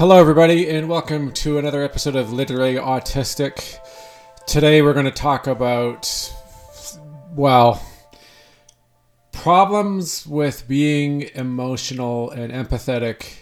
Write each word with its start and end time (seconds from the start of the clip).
Hello, 0.00 0.18
everybody, 0.18 0.66
and 0.66 0.88
welcome 0.88 1.30
to 1.32 1.58
another 1.58 1.82
episode 1.82 2.16
of 2.16 2.32
Literally 2.32 2.76
Autistic. 2.76 3.76
Today, 4.46 4.80
we're 4.80 4.94
going 4.94 5.04
to 5.04 5.10
talk 5.10 5.46
about, 5.46 6.32
well, 7.34 7.86
problems 9.30 10.26
with 10.26 10.66
being 10.66 11.28
emotional 11.34 12.30
and 12.30 12.50
empathetic 12.50 13.40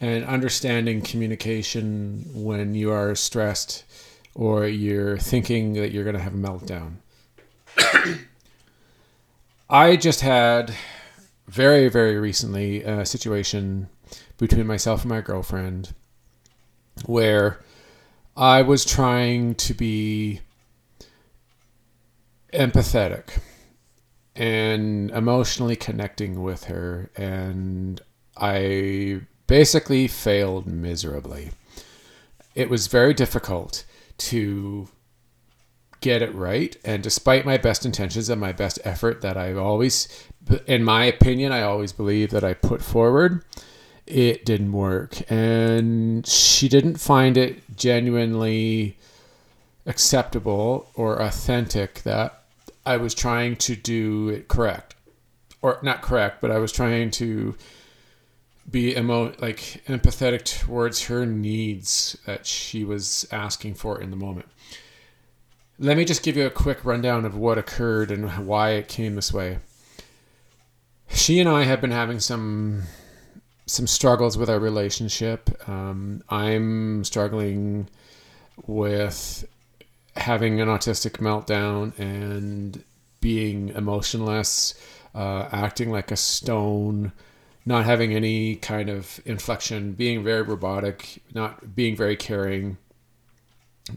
and 0.00 0.24
understanding 0.26 1.02
communication 1.02 2.24
when 2.32 2.76
you 2.76 2.92
are 2.92 3.16
stressed 3.16 3.82
or 4.32 4.64
you're 4.64 5.18
thinking 5.18 5.72
that 5.72 5.90
you're 5.90 6.04
going 6.04 6.14
to 6.14 6.22
have 6.22 6.34
a 6.34 6.36
meltdown. 6.36 6.98
I 9.68 9.96
just 9.96 10.20
had 10.20 10.72
very, 11.48 11.88
very 11.88 12.16
recently 12.16 12.84
a 12.84 13.04
situation 13.04 13.88
between 14.38 14.66
myself 14.66 15.02
and 15.02 15.10
my 15.10 15.20
girlfriend 15.20 15.94
where 17.04 17.60
I 18.36 18.62
was 18.62 18.84
trying 18.84 19.54
to 19.56 19.74
be 19.74 20.40
empathetic 22.52 23.40
and 24.34 25.10
emotionally 25.10 25.76
connecting 25.76 26.42
with 26.42 26.64
her, 26.64 27.10
and 27.16 28.00
I 28.36 29.22
basically 29.46 30.08
failed 30.08 30.66
miserably. 30.66 31.52
It 32.54 32.68
was 32.68 32.86
very 32.86 33.14
difficult 33.14 33.84
to 34.18 34.88
get 36.00 36.20
it 36.20 36.34
right, 36.34 36.76
and 36.84 37.02
despite 37.02 37.46
my 37.46 37.56
best 37.56 37.86
intentions 37.86 38.28
and 38.28 38.40
my 38.40 38.52
best 38.52 38.78
effort 38.84 39.22
that 39.22 39.38
I've 39.38 39.56
always, 39.58 40.08
in 40.66 40.84
my 40.84 41.04
opinion, 41.04 41.52
I 41.52 41.62
always 41.62 41.92
believe 41.92 42.30
that 42.30 42.44
I 42.44 42.52
put 42.52 42.82
forward, 42.82 43.42
it 44.06 44.44
didn't 44.44 44.72
work. 44.72 45.30
And 45.30 46.26
she 46.26 46.68
didn't 46.68 46.96
find 46.96 47.36
it 47.36 47.76
genuinely 47.76 48.96
acceptable 49.84 50.90
or 50.94 51.20
authentic 51.20 52.02
that 52.02 52.42
I 52.84 52.96
was 52.96 53.14
trying 53.14 53.56
to 53.56 53.76
do 53.76 54.28
it 54.28 54.48
correct. 54.48 54.94
Or 55.62 55.78
not 55.82 56.02
correct, 56.02 56.40
but 56.40 56.50
I 56.50 56.58
was 56.58 56.70
trying 56.70 57.10
to 57.12 57.56
be 58.70 58.96
emo- 58.96 59.34
like 59.38 59.82
empathetic 59.86 60.44
towards 60.44 61.04
her 61.04 61.24
needs 61.24 62.16
that 62.26 62.46
she 62.46 62.84
was 62.84 63.26
asking 63.32 63.74
for 63.74 64.00
in 64.00 64.10
the 64.10 64.16
moment. 64.16 64.48
Let 65.78 65.96
me 65.96 66.04
just 66.04 66.22
give 66.22 66.36
you 66.36 66.46
a 66.46 66.50
quick 66.50 66.84
rundown 66.84 67.24
of 67.24 67.36
what 67.36 67.58
occurred 67.58 68.10
and 68.10 68.46
why 68.46 68.70
it 68.70 68.88
came 68.88 69.14
this 69.14 69.32
way. 69.32 69.58
She 71.08 71.38
and 71.38 71.48
I 71.48 71.64
have 71.64 71.80
been 71.80 71.90
having 71.90 72.18
some 72.18 72.84
some 73.66 73.86
struggles 73.86 74.38
with 74.38 74.48
our 74.48 74.60
relationship. 74.60 75.50
Um, 75.68 76.22
I'm 76.28 77.04
struggling 77.04 77.88
with 78.66 79.46
having 80.16 80.60
an 80.60 80.68
autistic 80.68 81.18
meltdown 81.18 81.98
and 81.98 82.82
being 83.20 83.70
emotionless, 83.70 84.74
uh, 85.14 85.48
acting 85.50 85.90
like 85.90 86.10
a 86.10 86.16
stone, 86.16 87.12
not 87.66 87.84
having 87.84 88.14
any 88.14 88.54
kind 88.54 88.88
of 88.88 89.20
inflection, 89.24 89.92
being 89.92 90.22
very 90.22 90.42
robotic, 90.42 91.22
not 91.34 91.74
being 91.74 91.96
very 91.96 92.16
caring, 92.16 92.78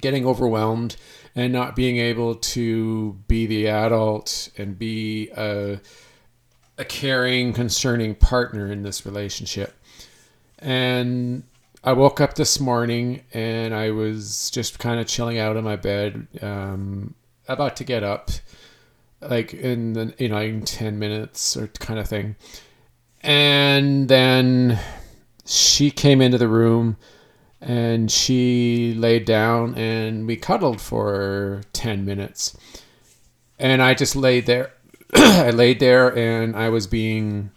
getting 0.01 0.25
overwhelmed, 0.25 0.95
and 1.35 1.53
not 1.53 1.75
being 1.75 1.97
able 1.97 2.33
to 2.33 3.13
be 3.27 3.45
the 3.45 3.67
adult 3.67 4.49
and 4.57 4.79
be 4.79 5.29
a 5.37 5.79
a 6.79 6.85
caring, 6.85 7.53
concerning 7.53 8.15
partner 8.15 8.71
in 8.71 8.81
this 8.83 9.05
relationship. 9.05 9.75
And 10.57 11.43
I 11.83 11.93
woke 11.93 12.19
up 12.19 12.35
this 12.35 12.59
morning 12.59 13.21
and 13.33 13.75
I 13.75 13.91
was 13.91 14.49
just 14.49 14.79
kind 14.79 14.99
of 14.99 15.05
chilling 15.05 15.37
out 15.37 15.57
in 15.57 15.63
my 15.63 15.75
bed, 15.75 16.27
um, 16.41 17.13
about 17.47 17.75
to 17.77 17.83
get 17.83 18.03
up, 18.03 18.31
like 19.21 19.53
in 19.53 19.93
the 19.93 20.13
you 20.17 20.29
know 20.29 20.39
in 20.39 20.63
ten 20.63 20.97
minutes 20.97 21.57
or 21.57 21.67
kind 21.67 21.99
of 21.99 22.07
thing. 22.07 22.35
And 23.21 24.07
then 24.07 24.79
she 25.45 25.91
came 25.91 26.21
into 26.21 26.37
the 26.37 26.47
room 26.47 26.95
and 27.61 28.09
she 28.09 28.93
laid 28.93 29.25
down 29.25 29.75
and 29.75 30.25
we 30.25 30.37
cuddled 30.37 30.79
for 30.79 31.61
10 31.73 32.05
minutes. 32.05 32.55
And 33.57 33.81
I 33.81 33.93
just 33.93 34.15
laid 34.15 34.45
there 34.45 34.71
I 35.15 35.49
laid 35.51 35.79
there 35.79 36.15
and 36.15 36.55
I 36.55 36.69
was 36.69 36.87
being, 36.87 37.51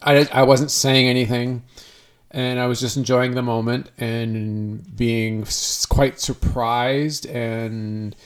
I, 0.00 0.28
I 0.32 0.42
wasn't 0.42 0.70
saying 0.70 1.08
anything 1.08 1.62
and 2.30 2.58
I 2.58 2.66
was 2.66 2.80
just 2.80 2.96
enjoying 2.96 3.34
the 3.34 3.42
moment 3.42 3.90
and 3.98 4.96
being 4.96 5.46
quite 5.88 6.18
surprised 6.18 7.26
and 7.26 8.16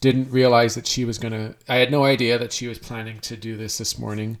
didn't 0.00 0.30
realize 0.30 0.74
that 0.74 0.86
she 0.86 1.04
was 1.04 1.18
going 1.18 1.32
to, 1.32 1.54
I 1.68 1.76
had 1.76 1.90
no 1.90 2.04
idea 2.04 2.38
that 2.38 2.52
she 2.52 2.66
was 2.66 2.78
planning 2.78 3.20
to 3.20 3.36
do 3.36 3.56
this 3.56 3.78
this 3.78 3.98
morning. 3.98 4.38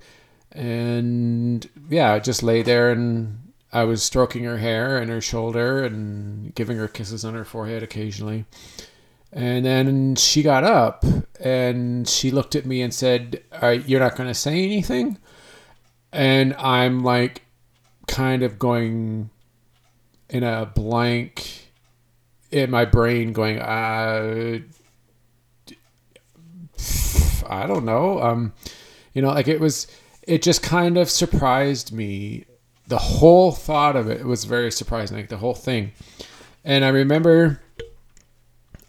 And 0.52 1.68
yeah, 1.88 2.14
I 2.14 2.18
just 2.18 2.42
lay 2.42 2.62
there 2.62 2.90
and 2.90 3.52
I 3.72 3.84
was 3.84 4.02
stroking 4.02 4.44
her 4.44 4.58
hair 4.58 4.98
and 4.98 5.10
her 5.10 5.20
shoulder 5.20 5.84
and 5.84 6.54
giving 6.54 6.78
her 6.78 6.88
kisses 6.88 7.24
on 7.24 7.34
her 7.34 7.44
forehead 7.44 7.82
occasionally. 7.82 8.46
And 9.32 9.64
then 9.64 10.16
she 10.16 10.42
got 10.42 10.64
up 10.64 11.04
and 11.40 12.08
she 12.08 12.30
looked 12.30 12.56
at 12.56 12.66
me 12.66 12.82
and 12.82 12.92
said, 12.92 13.42
You're 13.62 14.00
not 14.00 14.16
going 14.16 14.28
to 14.28 14.34
say 14.34 14.64
anything? 14.64 15.18
And 16.12 16.54
I'm 16.54 17.04
like, 17.04 17.42
kind 18.08 18.42
of 18.42 18.58
going 18.58 19.30
in 20.28 20.42
a 20.42 20.66
blank 20.66 21.70
in 22.50 22.70
my 22.70 22.84
brain, 22.84 23.32
going, 23.32 23.60
uh, 23.60 24.58
I 27.48 27.66
don't 27.66 27.84
know. 27.84 28.20
Um, 28.20 28.52
you 29.14 29.22
know, 29.22 29.28
like 29.28 29.48
it 29.48 29.60
was, 29.60 29.86
it 30.22 30.42
just 30.42 30.62
kind 30.62 30.96
of 30.96 31.08
surprised 31.08 31.92
me. 31.92 32.46
The 32.88 32.98
whole 32.98 33.52
thought 33.52 33.94
of 33.94 34.10
it 34.10 34.24
was 34.24 34.44
very 34.44 34.72
surprising, 34.72 35.16
like 35.16 35.28
the 35.28 35.36
whole 35.36 35.54
thing. 35.54 35.92
And 36.64 36.84
I 36.84 36.88
remember 36.88 37.62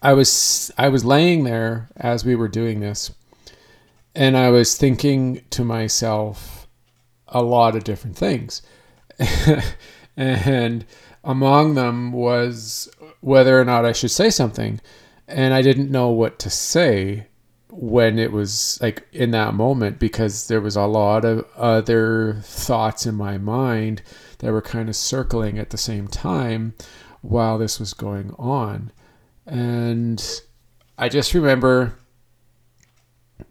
I 0.02 0.14
was 0.14 0.72
I 0.76 0.88
was 0.88 1.04
laying 1.04 1.44
there 1.44 1.88
as 1.96 2.24
we 2.24 2.34
were 2.34 2.48
doing 2.48 2.80
this, 2.80 3.12
and 4.16 4.36
I 4.36 4.50
was 4.50 4.76
thinking 4.76 5.42
to 5.50 5.64
myself 5.64 6.66
a 7.28 7.42
lot 7.42 7.76
of 7.76 7.84
different 7.84 8.16
things, 8.16 8.62
and 10.16 10.84
among 11.22 11.74
them 11.76 12.10
was 12.10 12.90
whether 13.20 13.60
or 13.60 13.64
not 13.64 13.84
I 13.84 13.92
should 13.92 14.10
say 14.10 14.28
something, 14.28 14.80
and 15.28 15.54
I 15.54 15.62
didn't 15.62 15.90
know 15.90 16.08
what 16.08 16.40
to 16.40 16.50
say 16.50 17.28
when 17.70 18.18
it 18.18 18.32
was 18.32 18.78
like 18.82 19.06
in 19.12 19.30
that 19.30 19.54
moment 19.54 20.00
because 20.00 20.48
there 20.48 20.60
was 20.60 20.76
a 20.76 20.82
lot 20.82 21.24
of 21.24 21.46
other 21.56 22.40
thoughts 22.42 23.06
in 23.06 23.14
my 23.14 23.38
mind 23.38 24.02
that 24.38 24.52
were 24.52 24.60
kind 24.60 24.88
of 24.88 24.96
circling 24.96 25.58
at 25.58 25.70
the 25.70 25.78
same 25.78 26.08
time 26.08 26.74
while 27.22 27.56
this 27.56 27.78
was 27.78 27.94
going 27.94 28.34
on 28.36 28.90
and 29.46 30.42
I 30.98 31.08
just 31.08 31.34
remember 31.34 31.98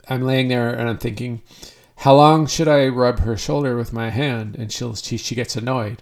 I'm 0.08 0.22
laying 0.24 0.48
there 0.48 0.70
and 0.70 0.90
I'm 0.90 0.98
thinking, 0.98 1.42
how 1.98 2.16
long 2.16 2.48
should 2.48 2.68
I 2.68 2.88
rub 2.88 3.20
her 3.20 3.38
shoulder 3.38 3.76
with 3.76 3.94
my 3.94 4.10
hand? 4.10 4.56
And 4.56 4.72
she'll, 4.72 4.96
she, 4.96 5.18
she 5.18 5.36
gets 5.36 5.56
annoyed. 5.56 6.02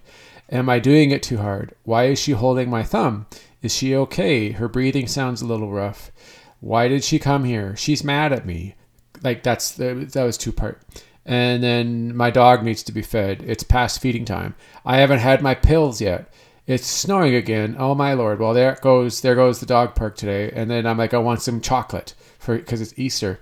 Am 0.51 0.69
I 0.69 0.79
doing 0.79 1.11
it 1.11 1.21
too 1.21 1.37
hard? 1.37 1.75
Why 1.83 2.05
is 2.05 2.19
she 2.19 2.31
holding 2.31 2.69
my 2.69 2.83
thumb? 2.83 3.27
Is 3.61 3.75
she 3.75 3.95
okay? 3.95 4.51
Her 4.51 4.67
breathing 4.67 5.07
sounds 5.07 5.41
a 5.41 5.45
little 5.45 5.71
rough. 5.71 6.11
Why 6.59 6.87
did 6.87 7.03
she 7.03 7.19
come 7.19 7.43
here? 7.43 7.75
She's 7.75 8.03
mad 8.03 8.33
at 8.33 8.45
me. 8.45 8.75
Like 9.21 9.43
that's 9.43 9.71
that 9.71 10.13
was 10.15 10.37
two 10.37 10.51
part. 10.51 10.81
And 11.25 11.61
then 11.61 12.15
my 12.15 12.31
dog 12.31 12.63
needs 12.63 12.83
to 12.83 12.91
be 12.91 13.01
fed. 13.01 13.43
It's 13.45 13.63
past 13.63 14.01
feeding 14.01 14.25
time. 14.25 14.55
I 14.85 14.97
haven't 14.97 15.19
had 15.19 15.41
my 15.41 15.53
pills 15.53 16.01
yet 16.01 16.33
it's 16.69 16.85
snowing 16.85 17.33
again. 17.33 17.75
Oh 17.79 17.95
my 17.95 18.13
lord! 18.13 18.39
Well, 18.39 18.53
there 18.53 18.77
goes 18.79 19.21
there 19.21 19.33
goes 19.33 19.59
the 19.59 19.65
dog 19.65 19.95
park 19.95 20.15
today, 20.15 20.51
and 20.53 20.69
then 20.69 20.85
I'm 20.85 20.99
like, 20.99 21.15
I 21.15 21.17
want 21.17 21.41
some 21.41 21.61
chocolate 21.61 22.13
for 22.37 22.55
because 22.57 22.79
it's 22.79 22.97
Easter, 22.97 23.39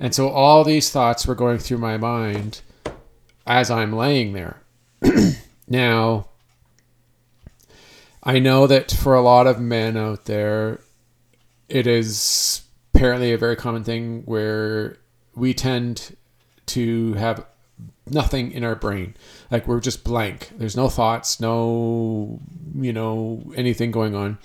and 0.00 0.12
so 0.12 0.28
all 0.28 0.64
these 0.64 0.90
thoughts 0.90 1.24
were 1.24 1.36
going 1.36 1.58
through 1.58 1.78
my 1.78 1.96
mind 1.96 2.62
as 3.46 3.70
I'm 3.70 3.92
laying 3.92 4.32
there. 4.32 4.60
now, 5.68 6.30
I 8.24 8.40
know 8.40 8.66
that 8.66 8.90
for 8.90 9.14
a 9.14 9.22
lot 9.22 9.46
of 9.46 9.60
men 9.60 9.96
out 9.96 10.24
there, 10.24 10.80
it 11.68 11.86
is 11.86 12.62
apparently 12.92 13.32
a 13.32 13.38
very 13.38 13.54
common 13.54 13.84
thing 13.84 14.22
where 14.24 14.96
we 15.36 15.54
tend 15.54 16.16
to 16.66 17.12
have 17.14 17.46
nothing 18.08 18.52
in 18.52 18.64
our 18.64 18.74
brain. 18.74 19.14
Like 19.50 19.66
we're 19.66 19.80
just 19.80 20.04
blank. 20.04 20.50
There's 20.56 20.76
no 20.76 20.88
thoughts, 20.88 21.40
no, 21.40 22.40
you 22.74 22.92
know, 22.92 23.52
anything 23.56 23.90
going 23.90 24.14
on. 24.14 24.38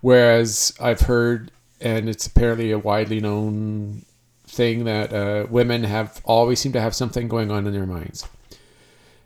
Whereas 0.00 0.74
I've 0.80 1.00
heard, 1.00 1.50
and 1.80 2.08
it's 2.08 2.26
apparently 2.26 2.70
a 2.70 2.78
widely 2.78 3.20
known 3.20 4.04
thing 4.46 4.84
that 4.84 5.12
uh, 5.12 5.46
women 5.50 5.84
have 5.84 6.20
always 6.24 6.60
seem 6.60 6.72
to 6.72 6.80
have 6.80 6.94
something 6.94 7.28
going 7.28 7.50
on 7.50 7.66
in 7.66 7.72
their 7.72 7.86
minds. 7.86 8.26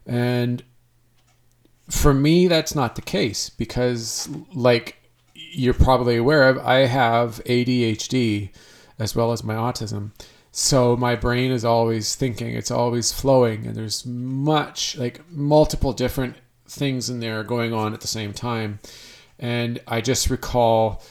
And 0.07 0.63
for 1.89 2.13
me, 2.13 2.49
that's 2.49 2.75
not 2.75 2.97
the 2.97 3.03
case 3.03 3.51
because, 3.51 4.29
like 4.55 4.99
you're 5.35 5.75
probably 5.75 6.17
aware 6.17 6.49
of, 6.49 6.59
I 6.59 6.87
have 6.87 7.43
ADHD 7.45 8.51
as 8.99 9.15
well 9.15 9.33
as 9.33 9.45
my 9.45 9.55
autism. 9.55 10.13
So 10.55 10.97
my 10.97 11.17
brain 11.17 11.51
is 11.51 11.65
always 11.65 12.15
thinking, 12.15 12.55
it's 12.55 12.71
always 12.71 13.11
flowing, 13.11 13.67
and 13.67 13.75
there's 13.75 14.05
much, 14.05 14.99
like 14.99 15.21
multiple 15.31 15.95
different 15.95 16.37
things 16.69 17.09
in 17.09 17.21
there 17.21 17.43
going 17.43 17.73
on 17.73 17.95
at 17.95 18.03
the 18.03 18.07
same 18.07 18.35
time. 18.35 18.79
And 19.39 19.81
I 19.89 20.03
just 20.03 20.29
recall 20.29 21.03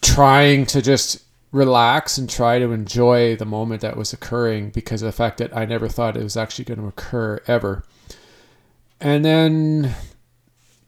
trying 0.00 0.64
to 0.66 0.80
just 0.80 1.22
relax 1.52 2.16
and 2.18 2.28
try 2.28 2.58
to 2.58 2.72
enjoy 2.72 3.36
the 3.36 3.44
moment 3.44 3.82
that 3.82 3.96
was 3.96 4.12
occurring 4.12 4.70
because 4.70 5.02
of 5.02 5.06
the 5.06 5.12
fact 5.12 5.38
that 5.38 5.54
I 5.56 5.66
never 5.66 5.86
thought 5.86 6.16
it 6.16 6.22
was 6.22 6.36
actually 6.36 6.64
going 6.64 6.80
to 6.80 6.86
occur 6.86 7.40
ever. 7.46 7.84
And 9.00 9.24
then, 9.24 9.94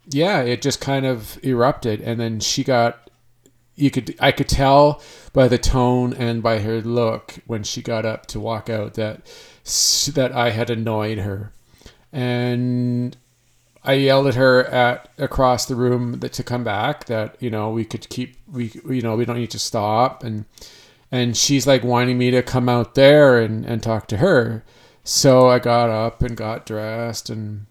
yeah, 0.08 0.40
it 0.40 0.62
just 0.62 0.80
kind 0.80 1.04
of 1.04 1.38
erupted. 1.44 2.00
And 2.00 2.18
then 2.18 2.40
she 2.40 2.64
got, 2.64 3.05
you 3.76 3.90
could, 3.90 4.17
I 4.19 4.32
could 4.32 4.49
tell 4.49 5.02
by 5.32 5.49
the 5.49 5.58
tone 5.58 6.12
and 6.14 6.43
by 6.43 6.58
her 6.61 6.81
look 6.81 7.37
when 7.46 7.62
she 7.62 7.82
got 7.82 8.05
up 8.05 8.26
to 8.26 8.40
walk 8.40 8.69
out 8.69 8.94
that, 8.94 9.26
that 10.14 10.32
I 10.32 10.50
had 10.50 10.70
annoyed 10.70 11.19
her. 11.19 11.52
And 12.12 13.17
I 13.87 13.93
yelled 13.93 14.26
at 14.26 14.34
her 14.34 14.64
at 14.64 15.08
across 15.17 15.64
the 15.64 15.76
room 15.76 16.19
that 16.19 16.32
to 16.34 16.43
come 16.43 16.64
back 16.64 17.05
that 17.05 17.37
you 17.40 17.50
know 17.50 17.70
we 17.70 17.84
could 17.84 18.08
keep 18.08 18.37
we 18.50 18.73
you 18.84 19.00
know 19.00 19.14
we 19.14 19.25
don't 19.25 19.38
need 19.38 19.52
to 19.52 19.61
stop 19.61 20.25
and 20.25 20.44
and 21.12 21.37
she's 21.37 21.69
like 21.69 21.84
wanting 21.84 22.19
me 22.19 22.32
to 22.32 22.43
come 22.43 22.69
out 22.69 22.96
there 22.96 23.38
and 23.38 23.64
and 23.64 23.84
talk 23.84 24.08
to 24.08 24.17
her 24.17 24.64
so 25.05 25.49
I 25.49 25.61
got 25.61 25.88
up 25.88 26.20
and 26.20 26.37
got 26.37 26.67
dressed 26.67 27.31
and 27.31 27.67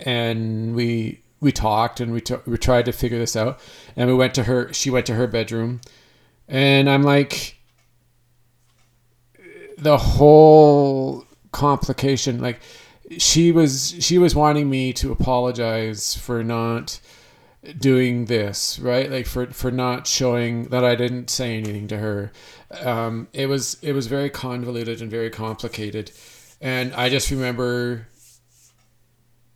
and 0.00 0.74
we 0.74 1.21
we 1.42 1.50
talked 1.50 1.98
and 2.00 2.12
we 2.12 2.20
t- 2.20 2.36
we 2.46 2.56
tried 2.56 2.86
to 2.86 2.92
figure 2.92 3.18
this 3.18 3.34
out 3.34 3.58
and 3.96 4.08
we 4.08 4.14
went 4.14 4.32
to 4.32 4.44
her 4.44 4.72
she 4.72 4.88
went 4.88 5.04
to 5.04 5.14
her 5.14 5.26
bedroom 5.26 5.80
and 6.48 6.88
I'm 6.88 7.02
like 7.02 7.58
the 9.76 9.98
whole 9.98 11.26
complication 11.50 12.40
like 12.40 12.60
she 13.18 13.50
was 13.50 13.96
she 13.98 14.16
was 14.18 14.34
wanting 14.36 14.70
me 14.70 14.92
to 14.92 15.10
apologize 15.10 16.14
for 16.14 16.44
not 16.44 17.00
doing 17.76 18.26
this 18.26 18.78
right? 18.78 19.10
Like 19.10 19.26
for 19.26 19.46
for 19.48 19.72
not 19.72 20.06
showing 20.06 20.64
that 20.68 20.84
i 20.84 20.94
didn't 20.94 21.28
say 21.28 21.56
anything 21.58 21.88
to 21.88 21.98
her. 21.98 22.32
Um, 22.80 23.26
it 23.32 23.48
was 23.48 23.78
it 23.82 23.92
was 23.92 24.06
very 24.06 24.30
convoluted 24.30 25.02
and 25.02 25.10
very 25.10 25.28
complicated 25.28 26.12
and 26.60 26.94
i 26.94 27.08
just 27.08 27.32
remember 27.32 28.06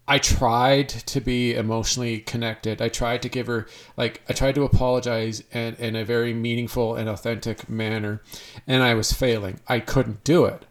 i 0.09 0.19
tried 0.19 0.89
to 0.89 1.21
be 1.21 1.55
emotionally 1.55 2.21
connected. 2.21 2.81
I 2.81 2.89
tried 2.89 3.23
to 3.23 3.29
give 3.29 3.47
her 3.47 3.67
like 3.97 4.23
i 4.29 4.33
tried 4.33 4.55
to 4.57 4.65
apologize 4.65 5.43
and 5.53 5.77
in 5.79 5.97
a 5.97 6.05
very 6.05 6.33
meaningful 6.33 6.95
and 6.95 7.09
authentic 7.09 7.69
manner 7.69 8.23
and 8.67 8.83
i 8.83 8.95
was 8.95 9.13
failing. 9.13 9.61
I 9.69 9.81
couldn't 9.81 10.25
do 10.25 10.45
it. 10.45 10.65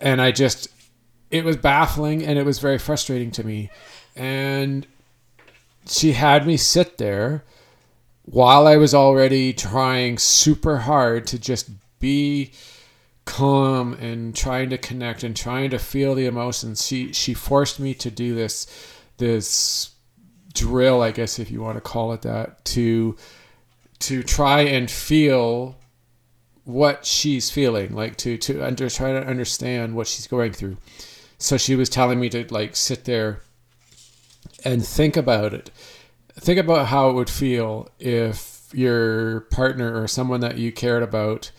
And 0.00 0.20
i 0.20 0.30
just 0.30 0.68
it 1.30 1.44
was 1.44 1.56
baffling 1.56 2.24
and 2.24 2.38
it 2.38 2.44
was 2.44 2.58
very 2.58 2.78
frustrating 2.78 3.32
to 3.32 3.44
me. 3.44 3.70
And 4.14 4.86
she 5.86 6.12
had 6.12 6.46
me 6.46 6.56
sit 6.56 6.98
there 6.98 7.44
while 8.24 8.66
I 8.66 8.76
was 8.76 8.94
already 8.94 9.52
trying 9.52 10.18
super 10.18 10.78
hard 10.78 11.26
to 11.28 11.38
just 11.38 11.70
be 11.98 12.52
calm 13.24 13.94
and 13.94 14.34
trying 14.34 14.70
to 14.70 14.78
connect 14.78 15.22
and 15.22 15.36
trying 15.36 15.70
to 15.70 15.78
feel 15.78 16.14
the 16.14 16.26
emotions. 16.26 16.84
She 16.84 17.12
she 17.12 17.34
forced 17.34 17.80
me 17.80 17.94
to 17.94 18.10
do 18.10 18.34
this 18.34 18.66
this 19.16 19.90
drill, 20.52 21.02
I 21.02 21.10
guess 21.10 21.38
if 21.38 21.50
you 21.50 21.60
want 21.60 21.76
to 21.76 21.80
call 21.80 22.12
it 22.12 22.22
that, 22.22 22.64
to 22.66 23.16
to 24.00 24.22
try 24.22 24.60
and 24.60 24.90
feel 24.90 25.76
what 26.64 27.04
she's 27.06 27.50
feeling, 27.50 27.94
like 27.94 28.16
to 28.18 28.36
to 28.38 28.64
under 28.64 28.88
try 28.88 29.12
to 29.12 29.26
understand 29.26 29.94
what 29.94 30.06
she's 30.06 30.26
going 30.26 30.52
through. 30.52 30.76
So 31.38 31.56
she 31.56 31.76
was 31.76 31.88
telling 31.88 32.20
me 32.20 32.28
to 32.30 32.46
like 32.50 32.76
sit 32.76 33.04
there 33.04 33.40
and 34.64 34.86
think 34.86 35.16
about 35.16 35.52
it. 35.52 35.70
Think 36.36 36.58
about 36.58 36.86
how 36.86 37.10
it 37.10 37.14
would 37.14 37.30
feel 37.30 37.88
if 37.98 38.68
your 38.72 39.42
partner 39.42 40.00
or 40.00 40.08
someone 40.08 40.40
that 40.40 40.58
you 40.58 40.72
cared 40.72 41.02
about 41.02 41.52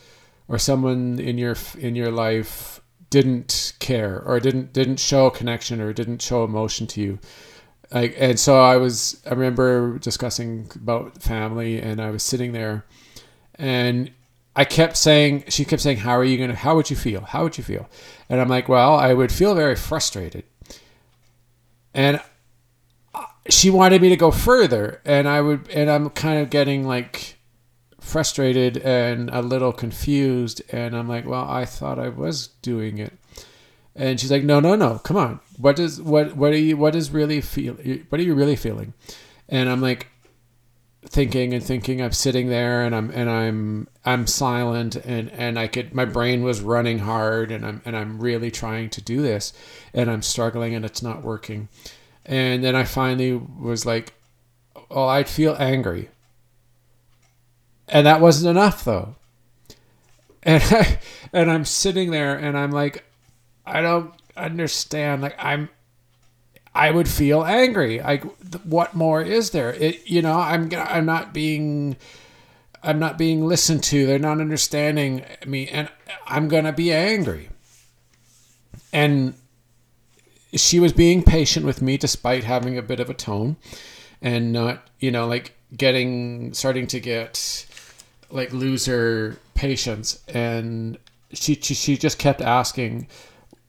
or 0.47 0.57
someone 0.57 1.19
in 1.19 1.37
your 1.37 1.55
in 1.77 1.95
your 1.95 2.11
life 2.11 2.81
didn't 3.09 3.73
care 3.79 4.21
or 4.25 4.39
didn't 4.39 4.73
didn't 4.73 4.99
show 4.99 5.29
connection 5.29 5.79
or 5.79 5.93
didn't 5.93 6.21
show 6.21 6.43
emotion 6.43 6.87
to 6.87 7.01
you 7.01 7.19
like 7.91 8.15
and 8.17 8.39
so 8.39 8.59
i 8.59 8.75
was 8.77 9.21
i 9.25 9.29
remember 9.29 9.97
discussing 9.99 10.69
about 10.75 11.21
family 11.21 11.79
and 11.79 12.01
i 12.01 12.09
was 12.09 12.23
sitting 12.23 12.51
there 12.51 12.85
and 13.55 14.11
I 14.55 14.63
kept 14.63 14.95
saying, 14.95 15.45
she 15.49 15.65
kept 15.65 15.81
saying, 15.81 15.97
how 15.97 16.17
are 16.17 16.23
you 16.23 16.37
going 16.37 16.49
to, 16.49 16.55
how 16.55 16.75
would 16.75 16.89
you 16.89 16.95
feel? 16.95 17.21
How 17.21 17.43
would 17.43 17.57
you 17.57 17.63
feel? 17.63 17.89
And 18.29 18.39
I'm 18.39 18.47
like, 18.47 18.69
well, 18.69 18.95
I 18.95 19.13
would 19.13 19.31
feel 19.31 19.53
very 19.53 19.75
frustrated. 19.75 20.45
And 21.93 22.21
she 23.49 23.69
wanted 23.69 24.01
me 24.01 24.09
to 24.09 24.15
go 24.15 24.31
further. 24.31 25.01
And 25.03 25.27
I 25.27 25.41
would, 25.41 25.69
and 25.69 25.89
I'm 25.89 26.09
kind 26.09 26.41
of 26.41 26.49
getting 26.49 26.87
like 26.87 27.34
frustrated 28.05 28.77
and 28.77 29.29
a 29.31 29.41
little 29.41 29.73
confused. 29.73 30.61
And 30.71 30.95
I'm 30.95 31.09
like, 31.09 31.25
well, 31.25 31.45
I 31.49 31.65
thought 31.65 31.99
I 31.99 32.09
was 32.09 32.47
doing 32.61 32.97
it. 32.99 33.13
And 33.95 34.19
she's 34.19 34.31
like, 34.31 34.43
no, 34.43 34.59
no, 34.59 34.75
no, 34.75 34.99
come 34.99 35.17
on. 35.17 35.39
What 35.57 35.75
does, 35.77 36.01
what, 36.01 36.35
what 36.35 36.51
are 36.51 36.57
you, 36.57 36.77
what 36.77 36.95
is 36.95 37.11
really 37.11 37.41
feel, 37.41 37.75
what 38.09 38.19
are 38.19 38.23
you 38.23 38.35
really 38.35 38.55
feeling? 38.55 38.93
And 39.47 39.69
I'm 39.69 39.81
like, 39.81 40.07
thinking 41.07 41.53
and 41.53 41.63
thinking 41.63 42.01
i'm 42.01 42.11
sitting 42.11 42.49
there 42.49 42.83
and 42.83 42.95
i'm 42.95 43.11
and 43.11 43.29
i'm 43.29 43.87
i'm 44.05 44.25
silent 44.25 44.95
and 44.95 45.29
and 45.33 45.59
i 45.59 45.67
could 45.67 45.93
my 45.93 46.03
brain 46.03 46.41
was 46.41 46.61
running 46.61 46.97
hard 46.97 47.51
and 47.51 47.63
i'm 47.63 47.79
and 47.85 47.95
i'm 47.95 48.19
really 48.19 48.49
trying 48.49 48.89
to 48.89 49.01
do 49.01 49.21
this 49.21 49.53
and 49.93 50.09
i'm 50.09 50.23
struggling 50.23 50.73
and 50.73 50.83
it's 50.83 51.03
not 51.03 51.21
working 51.21 51.67
and 52.25 52.63
then 52.63 52.75
i 52.75 52.83
finally 52.83 53.33
was 53.33 53.85
like 53.85 54.13
oh 54.89 55.05
i'd 55.05 55.29
feel 55.29 55.55
angry 55.59 56.09
and 57.87 58.05
that 58.05 58.21
wasn't 58.21 58.49
enough 58.49 58.83
though 58.83 59.15
and 60.43 60.63
I, 60.71 60.99
and 61.33 61.51
i'm 61.51 61.65
sitting 61.65 62.11
there 62.11 62.35
and 62.35 62.57
i'm 62.57 62.71
like 62.71 63.03
i 63.65 63.81
don't 63.81 64.13
understand 64.35 65.21
like 65.21 65.35
i'm 65.37 65.69
I 66.75 66.91
would 66.91 67.07
feel 67.07 67.45
angry. 67.45 68.01
Like, 68.01 68.23
what 68.65 68.93
more 68.93 69.21
is 69.21 69.51
there? 69.51 69.73
It, 69.73 70.07
you 70.07 70.21
know, 70.21 70.37
I'm 70.37 70.69
I'm 70.75 71.05
not 71.05 71.33
being, 71.33 71.95
I'm 72.83 72.99
not 72.99 73.17
being 73.17 73.47
listened 73.47 73.81
to. 73.85 74.05
They're 74.05 74.19
not 74.19 74.41
understanding 74.41 75.23
me, 75.45 75.69
and 75.69 75.89
I'm 76.27 76.49
gonna 76.49 76.73
be 76.73 76.91
angry. 76.91 77.47
And 78.91 79.35
she 80.53 80.81
was 80.81 80.91
being 80.91 81.23
patient 81.23 81.65
with 81.65 81.81
me 81.81 81.97
despite 81.97 82.43
having 82.43 82.77
a 82.77 82.81
bit 82.81 82.99
of 82.99 83.09
a 83.09 83.13
tone, 83.13 83.55
and 84.21 84.51
not, 84.51 84.85
you 84.99 85.11
know, 85.11 85.27
like 85.27 85.55
getting 85.75 86.53
starting 86.53 86.87
to 86.87 86.99
get 86.99 87.67
like 88.29 88.51
lose 88.53 88.85
her 88.85 89.37
patience, 89.53 90.23
and 90.27 90.97
she 91.31 91.55
she, 91.55 91.73
she 91.73 91.97
just 91.97 92.19
kept 92.19 92.41
asking 92.41 93.07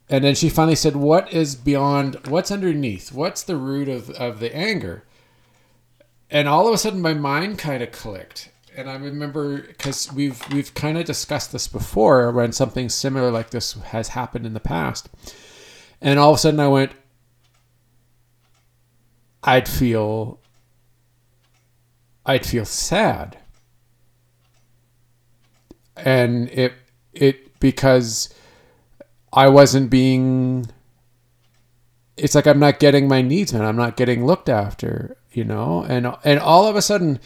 and 0.08 0.22
then 0.22 0.34
she 0.34 0.48
finally 0.48 0.76
said, 0.76 0.96
What 0.96 1.32
is 1.32 1.54
beyond, 1.54 2.16
what's 2.28 2.50
underneath? 2.50 3.12
What's 3.12 3.42
the 3.42 3.56
root 3.56 3.88
of, 3.88 4.10
of 4.10 4.40
the 4.40 4.54
anger? 4.54 5.02
And 6.30 6.48
all 6.48 6.68
of 6.68 6.74
a 6.74 6.78
sudden, 6.78 7.00
my 7.00 7.14
mind 7.14 7.58
kind 7.58 7.82
of 7.82 7.92
clicked. 7.92 8.50
And 8.76 8.90
I 8.90 8.96
remember 8.96 9.62
because 9.62 10.12
we've 10.12 10.42
we've 10.52 10.74
kind 10.74 10.98
of 10.98 11.06
discussed 11.06 11.50
this 11.50 11.66
before 11.66 12.30
when 12.30 12.52
something 12.52 12.88
similar 12.88 13.30
like 13.30 13.50
this 13.50 13.72
has 13.72 14.08
happened 14.08 14.44
in 14.44 14.54
the 14.54 14.60
past. 14.60 15.08
And 16.00 16.18
all 16.18 16.30
of 16.30 16.36
a 16.36 16.38
sudden, 16.38 16.60
I 16.60 16.68
went, 16.68 16.92
I'd 19.42 19.66
feel, 19.66 20.40
I'd 22.26 22.44
feel 22.44 22.66
sad. 22.66 23.38
And 25.96 26.48
it, 26.50 26.72
it, 27.12 27.58
because 27.60 28.32
I 29.32 29.48
wasn't 29.48 29.90
being 29.90 30.66
it's 32.16 32.34
like 32.34 32.46
I'm 32.46 32.58
not 32.58 32.78
getting 32.78 33.08
my 33.08 33.20
needs 33.20 33.52
met. 33.52 33.62
I'm 33.62 33.76
not 33.76 33.96
getting 33.96 34.24
looked 34.24 34.48
after, 34.48 35.16
you 35.32 35.44
know? 35.44 35.84
And 35.88 36.14
and 36.24 36.40
all 36.40 36.66
of 36.66 36.76
a 36.76 36.82
sudden 36.82 37.20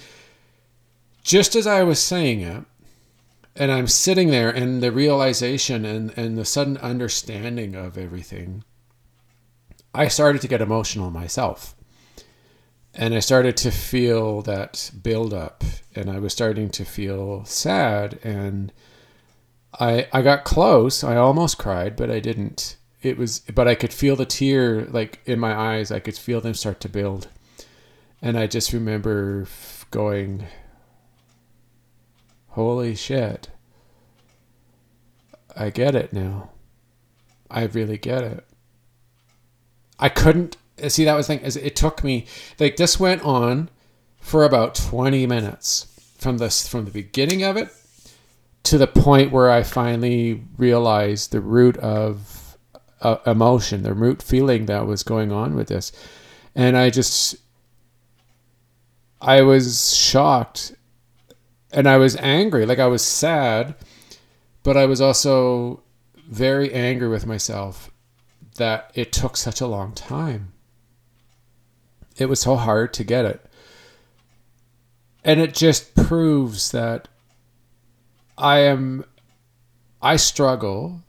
just 1.22 1.54
as 1.54 1.66
I 1.66 1.82
was 1.82 2.00
saying 2.00 2.40
it 2.40 2.64
and 3.54 3.70
I'm 3.70 3.86
sitting 3.86 4.30
there 4.30 4.50
and 4.50 4.82
the 4.82 4.90
realization 4.90 5.84
and, 5.84 6.16
and 6.16 6.36
the 6.36 6.44
sudden 6.44 6.76
understanding 6.78 7.74
of 7.74 7.98
everything, 7.98 8.64
I 9.94 10.08
started 10.08 10.40
to 10.42 10.48
get 10.48 10.62
emotional 10.62 11.10
myself. 11.10 11.74
And 12.94 13.14
I 13.14 13.20
started 13.20 13.56
to 13.58 13.70
feel 13.70 14.42
that 14.42 14.90
build 15.02 15.32
up 15.32 15.62
and 15.94 16.10
I 16.10 16.18
was 16.18 16.32
starting 16.32 16.70
to 16.70 16.84
feel 16.84 17.44
sad 17.44 18.18
and 18.24 18.72
I 19.78 20.08
I 20.12 20.22
got 20.22 20.44
close. 20.44 21.04
I 21.04 21.16
almost 21.16 21.58
cried, 21.58 21.96
but 21.96 22.10
I 22.10 22.20
didn't. 22.20 22.76
it 23.02 23.16
was 23.16 23.40
but 23.40 23.68
I 23.68 23.74
could 23.74 23.92
feel 23.92 24.16
the 24.16 24.26
tear 24.26 24.84
like 24.86 25.20
in 25.24 25.38
my 25.38 25.54
eyes. 25.54 25.90
I 25.90 26.00
could 26.00 26.16
feel 26.16 26.40
them 26.40 26.54
start 26.54 26.80
to 26.80 26.88
build. 26.88 27.28
And 28.22 28.38
I 28.38 28.46
just 28.46 28.72
remember 28.72 29.46
going 29.90 30.46
holy 32.48 32.94
shit. 32.94 33.48
I 35.56 35.70
get 35.70 35.94
it 35.94 36.12
now. 36.12 36.50
I 37.50 37.64
really 37.64 37.98
get 37.98 38.22
it. 38.22 38.44
I 39.98 40.08
couldn't 40.08 40.56
see 40.88 41.04
that 41.04 41.14
was 41.14 41.26
the 41.26 41.36
thing 41.36 41.44
is 41.44 41.56
it 41.56 41.76
took 41.76 42.02
me 42.02 42.26
like 42.58 42.76
this 42.76 42.98
went 42.98 43.22
on 43.22 43.68
for 44.20 44.44
about 44.44 44.74
20 44.74 45.26
minutes 45.26 45.86
from 46.18 46.38
this 46.38 46.68
from 46.68 46.84
the 46.84 46.90
beginning 46.90 47.42
of 47.42 47.56
it 47.56 47.68
to 48.62 48.78
the 48.78 48.86
point 48.86 49.32
where 49.32 49.50
I 49.50 49.62
finally 49.62 50.42
realized 50.56 51.32
the 51.32 51.40
root 51.40 51.76
of 51.78 52.58
uh, 53.00 53.16
emotion, 53.26 53.82
the 53.82 53.94
root 53.94 54.22
feeling 54.22 54.66
that 54.66 54.86
was 54.86 55.02
going 55.02 55.32
on 55.32 55.54
with 55.54 55.68
this. 55.68 55.92
And 56.54 56.76
I 56.76 56.90
just, 56.90 57.36
I 59.20 59.42
was 59.42 59.96
shocked 59.96 60.74
and 61.72 61.88
I 61.88 61.96
was 61.96 62.16
angry. 62.16 62.66
Like 62.66 62.78
I 62.78 62.86
was 62.86 63.02
sad, 63.02 63.74
but 64.62 64.76
I 64.76 64.86
was 64.86 65.00
also 65.00 65.82
very 66.28 66.72
angry 66.72 67.08
with 67.08 67.26
myself 67.26 67.90
that 68.56 68.90
it 68.94 69.12
took 69.12 69.36
such 69.36 69.60
a 69.60 69.66
long 69.66 69.92
time. 69.92 70.52
It 72.20 72.28
was 72.28 72.40
so 72.40 72.56
hard 72.56 72.92
to 72.94 73.04
get 73.04 73.24
it. 73.24 73.44
And 75.24 75.40
it 75.40 75.54
just 75.54 75.94
proves 75.94 76.70
that 76.72 77.08
I 78.36 78.58
am 78.60 79.04
I 80.02 80.16
struggle 80.16 81.02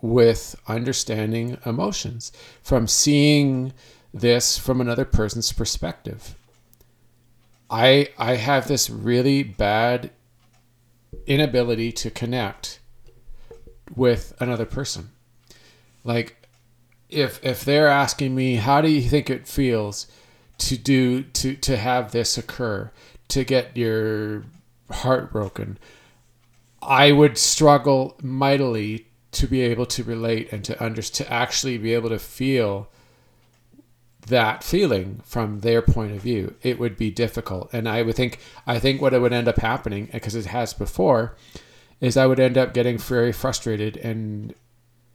with 0.00 0.54
understanding 0.68 1.56
emotions 1.64 2.30
from 2.62 2.86
seeing 2.86 3.72
this 4.12 4.58
from 4.58 4.80
another 4.80 5.06
person's 5.06 5.50
perspective. 5.52 6.36
I 7.70 8.10
I 8.18 8.36
have 8.36 8.68
this 8.68 8.90
really 8.90 9.42
bad 9.42 10.10
inability 11.26 11.90
to 11.92 12.10
connect 12.10 12.80
with 13.96 14.34
another 14.40 14.66
person. 14.66 15.10
Like 16.02 16.36
if 17.08 17.42
if 17.44 17.64
they're 17.64 17.88
asking 17.88 18.34
me 18.34 18.56
how 18.56 18.80
do 18.80 18.90
you 18.90 19.02
think 19.08 19.30
it 19.30 19.46
feels 19.46 20.06
to 20.58 20.76
do 20.76 21.22
to 21.22 21.54
to 21.56 21.76
have 21.76 22.12
this 22.12 22.38
occur, 22.38 22.90
to 23.28 23.44
get 23.44 23.76
your 23.76 24.44
heart 24.90 25.32
broken, 25.32 25.78
I 26.82 27.12
would 27.12 27.38
struggle 27.38 28.16
mightily 28.22 29.06
to 29.32 29.46
be 29.46 29.62
able 29.62 29.86
to 29.86 30.04
relate 30.04 30.52
and 30.52 30.64
to 30.64 30.84
under 30.84 31.02
to 31.02 31.32
actually 31.32 31.78
be 31.78 31.94
able 31.94 32.10
to 32.10 32.18
feel 32.18 32.88
that 34.26 34.64
feeling 34.64 35.20
from 35.24 35.60
their 35.60 35.82
point 35.82 36.12
of 36.12 36.22
view. 36.22 36.54
It 36.62 36.78
would 36.78 36.96
be 36.96 37.10
difficult, 37.10 37.70
and 37.72 37.88
I 37.88 38.02
would 38.02 38.16
think 38.16 38.38
I 38.66 38.78
think 38.78 39.00
what 39.00 39.14
it 39.14 39.20
would 39.20 39.32
end 39.32 39.48
up 39.48 39.58
happening 39.58 40.08
because 40.12 40.34
it 40.34 40.46
has 40.46 40.72
before 40.72 41.36
is 42.00 42.16
I 42.16 42.26
would 42.26 42.40
end 42.40 42.58
up 42.58 42.74
getting 42.74 42.98
very 42.98 43.32
frustrated 43.32 43.96
and 43.98 44.54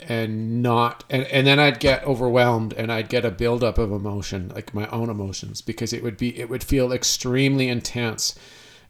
and 0.02 0.64
not 0.64 1.04
and, 1.10 1.24
and 1.26 1.46
then 1.46 1.60
I'd 1.60 1.80
get 1.80 2.04
overwhelmed 2.06 2.74
and 2.74 2.92
I'd 2.92 3.10
get 3.10 3.26
a 3.26 3.32
buildup 3.32 3.78
of 3.78 3.92
emotion 3.92 4.52
like 4.56 4.74
my 4.74 4.88
own 4.88 5.10
emotions 5.10 5.62
because 5.62 5.92
it 5.92 6.04
would 6.04 6.18
be 6.18 6.38
it 6.40 6.50
would 6.50 6.64
feel 6.64 6.94
extremely 6.94 7.68
intense 7.68 8.36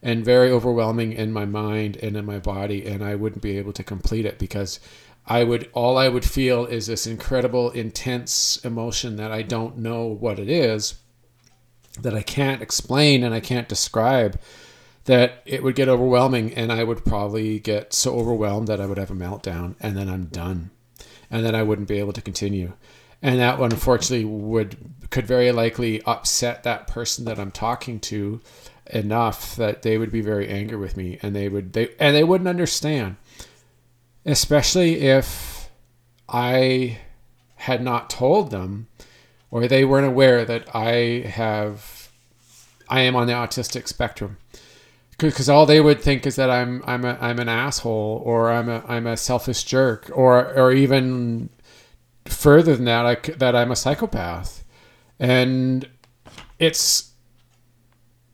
and 0.02 0.24
very 0.24 0.50
overwhelming 0.50 1.12
in 1.12 1.32
my 1.32 1.44
mind 1.44 1.96
and 1.96 2.16
in 2.16 2.24
my 2.24 2.38
body 2.38 2.86
and 2.86 3.04
I 3.04 3.16
wouldn't 3.16 3.42
be 3.42 3.58
able 3.58 3.72
to 3.74 3.82
complete 3.82 4.24
it 4.24 4.38
because 4.38 4.78
I 5.26 5.42
would 5.42 5.68
all 5.72 5.98
I 5.98 6.08
would 6.08 6.24
feel 6.24 6.64
is 6.64 6.86
this 6.86 7.06
incredible 7.06 7.70
intense 7.70 8.58
emotion 8.64 9.16
that 9.16 9.32
I 9.32 9.42
don't 9.42 9.78
know 9.78 10.04
what 10.06 10.38
it 10.38 10.48
is 10.48 10.94
that 12.00 12.14
I 12.14 12.22
can't 12.22 12.62
explain 12.62 13.24
and 13.24 13.34
I 13.34 13.40
can't 13.40 13.68
describe 13.68 14.38
that 15.06 15.42
it 15.44 15.64
would 15.64 15.74
get 15.74 15.88
overwhelming 15.88 16.54
and 16.54 16.70
I 16.70 16.84
would 16.84 17.04
probably 17.04 17.58
get 17.58 17.92
so 17.92 18.14
overwhelmed 18.14 18.68
that 18.68 18.80
I 18.80 18.86
would 18.86 18.98
have 18.98 19.10
a 19.10 19.14
meltdown 19.14 19.74
and 19.80 19.96
then 19.96 20.08
I'm 20.08 20.26
done 20.26 20.70
and 21.30 21.44
then 21.44 21.54
I 21.54 21.62
wouldn't 21.62 21.88
be 21.88 21.98
able 21.98 22.12
to 22.12 22.22
continue. 22.22 22.72
And 23.22 23.38
that 23.38 23.58
unfortunately 23.60 24.24
would 24.24 24.76
could 25.10 25.26
very 25.26 25.52
likely 25.52 26.02
upset 26.02 26.62
that 26.62 26.86
person 26.86 27.24
that 27.24 27.38
I'm 27.38 27.50
talking 27.50 28.00
to 28.00 28.40
enough 28.86 29.56
that 29.56 29.82
they 29.82 29.98
would 29.98 30.10
be 30.10 30.20
very 30.20 30.48
angry 30.48 30.76
with 30.76 30.96
me 30.96 31.18
and 31.22 31.34
they 31.34 31.48
would 31.48 31.72
they 31.72 31.90
and 31.98 32.14
they 32.14 32.24
wouldn't 32.24 32.48
understand. 32.48 33.16
Especially 34.24 35.00
if 35.00 35.60
i 36.30 36.98
had 37.56 37.82
not 37.82 38.08
told 38.08 38.50
them 38.50 38.86
or 39.50 39.66
they 39.66 39.84
weren't 39.84 40.06
aware 40.06 40.44
that 40.44 40.64
i 40.74 41.24
have 41.26 42.10
i 42.88 43.00
am 43.00 43.16
on 43.16 43.26
the 43.26 43.32
autistic 43.32 43.88
spectrum 43.88 44.36
because 45.20 45.48
all 45.48 45.66
they 45.66 45.80
would 45.80 46.00
think 46.00 46.26
is 46.26 46.36
that 46.36 46.50
i'm 46.50 46.82
i'm 46.86 47.04
a, 47.04 47.16
i'm 47.20 47.38
an 47.38 47.48
asshole 47.48 48.22
or 48.24 48.50
i'm 48.50 48.68
a 48.68 48.82
i'm 48.88 49.06
a 49.06 49.16
selfish 49.16 49.64
jerk 49.64 50.10
or 50.14 50.52
or 50.54 50.72
even 50.72 51.48
further 52.24 52.74
than 52.76 52.84
that 52.84 53.06
I, 53.06 53.14
that 53.36 53.54
i'm 53.54 53.70
a 53.70 53.76
psychopath 53.76 54.64
and 55.18 55.88
it's 56.58 57.10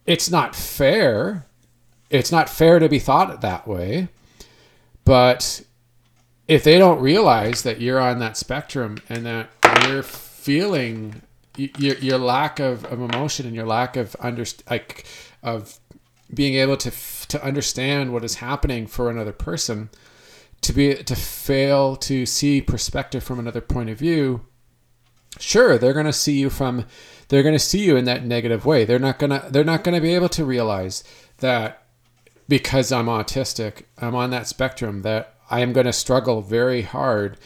it's 0.07 0.31
not 0.31 0.55
fair. 0.55 1.47
It's 2.11 2.31
not 2.31 2.49
fair 2.49 2.79
to 2.79 2.89
be 2.89 2.99
thought 2.99 3.41
that 3.41 3.67
way. 3.67 4.09
But 5.05 5.63
if 6.47 6.63
they 6.63 6.79
don't 6.79 7.01
realize 7.01 7.63
that 7.63 7.81
you're 7.81 8.01
on 8.01 8.21
that 8.21 8.37
spectrum 8.37 8.99
and 9.09 9.27
that 9.27 9.51
you're 9.83 10.03
feeling 10.03 11.23
your, 11.57 11.97
your 11.97 12.19
lack 12.19 12.61
of, 12.61 12.85
of 12.85 13.01
emotion 13.01 13.47
and 13.47 13.55
your 13.55 13.67
lack 13.67 13.97
of 13.97 14.15
under 14.21 14.45
like 14.71 15.07
of 15.43 15.79
being 16.33 16.55
able 16.55 16.77
to 16.77 16.91
to 17.29 17.43
understand 17.45 18.13
what 18.13 18.25
is 18.25 18.37
happening 18.37 18.87
for 18.87 19.11
another 19.11 19.33
person 19.33 19.91
to 20.61 20.73
be 20.73 20.95
to 20.95 21.15
fail 21.15 21.97
to 21.97 22.27
see 22.27 22.61
perspective 22.61 23.23
from 23.23 23.39
another 23.39 23.61
point 23.61 23.91
of 23.91 23.99
view 23.99 24.45
sure 25.39 25.79
they're 25.79 25.93
going 25.93 26.07
to 26.07 26.13
see 26.13 26.39
you 26.39 26.51
from 26.51 26.85
they're 27.29 27.43
going 27.43 27.55
to 27.55 27.59
see 27.59 27.85
you 27.85 27.97
in 27.97 28.05
that 28.05 28.25
negative 28.25 28.65
way. 28.65 28.85
They're 28.85 28.99
not 28.99 29.19
going 29.19 29.31
to 29.31 29.49
they're 29.51 29.65
not 29.65 29.85
going 29.85 29.95
to 29.95 30.01
be 30.01 30.15
able 30.15 30.29
to 30.31 30.45
realize 30.45 31.03
that 31.39 31.83
because 32.49 32.93
I'm 32.93 33.07
autistic, 33.07 33.83
I'm 33.99 34.15
on 34.15 34.31
that 34.31 34.47
spectrum 34.47 35.03
that 35.03 35.35
I 35.51 35.61
am 35.61 35.73
going 35.73 35.87
to 35.87 35.93
struggle 35.93 36.43
very 36.43 36.83
hard 36.83 37.39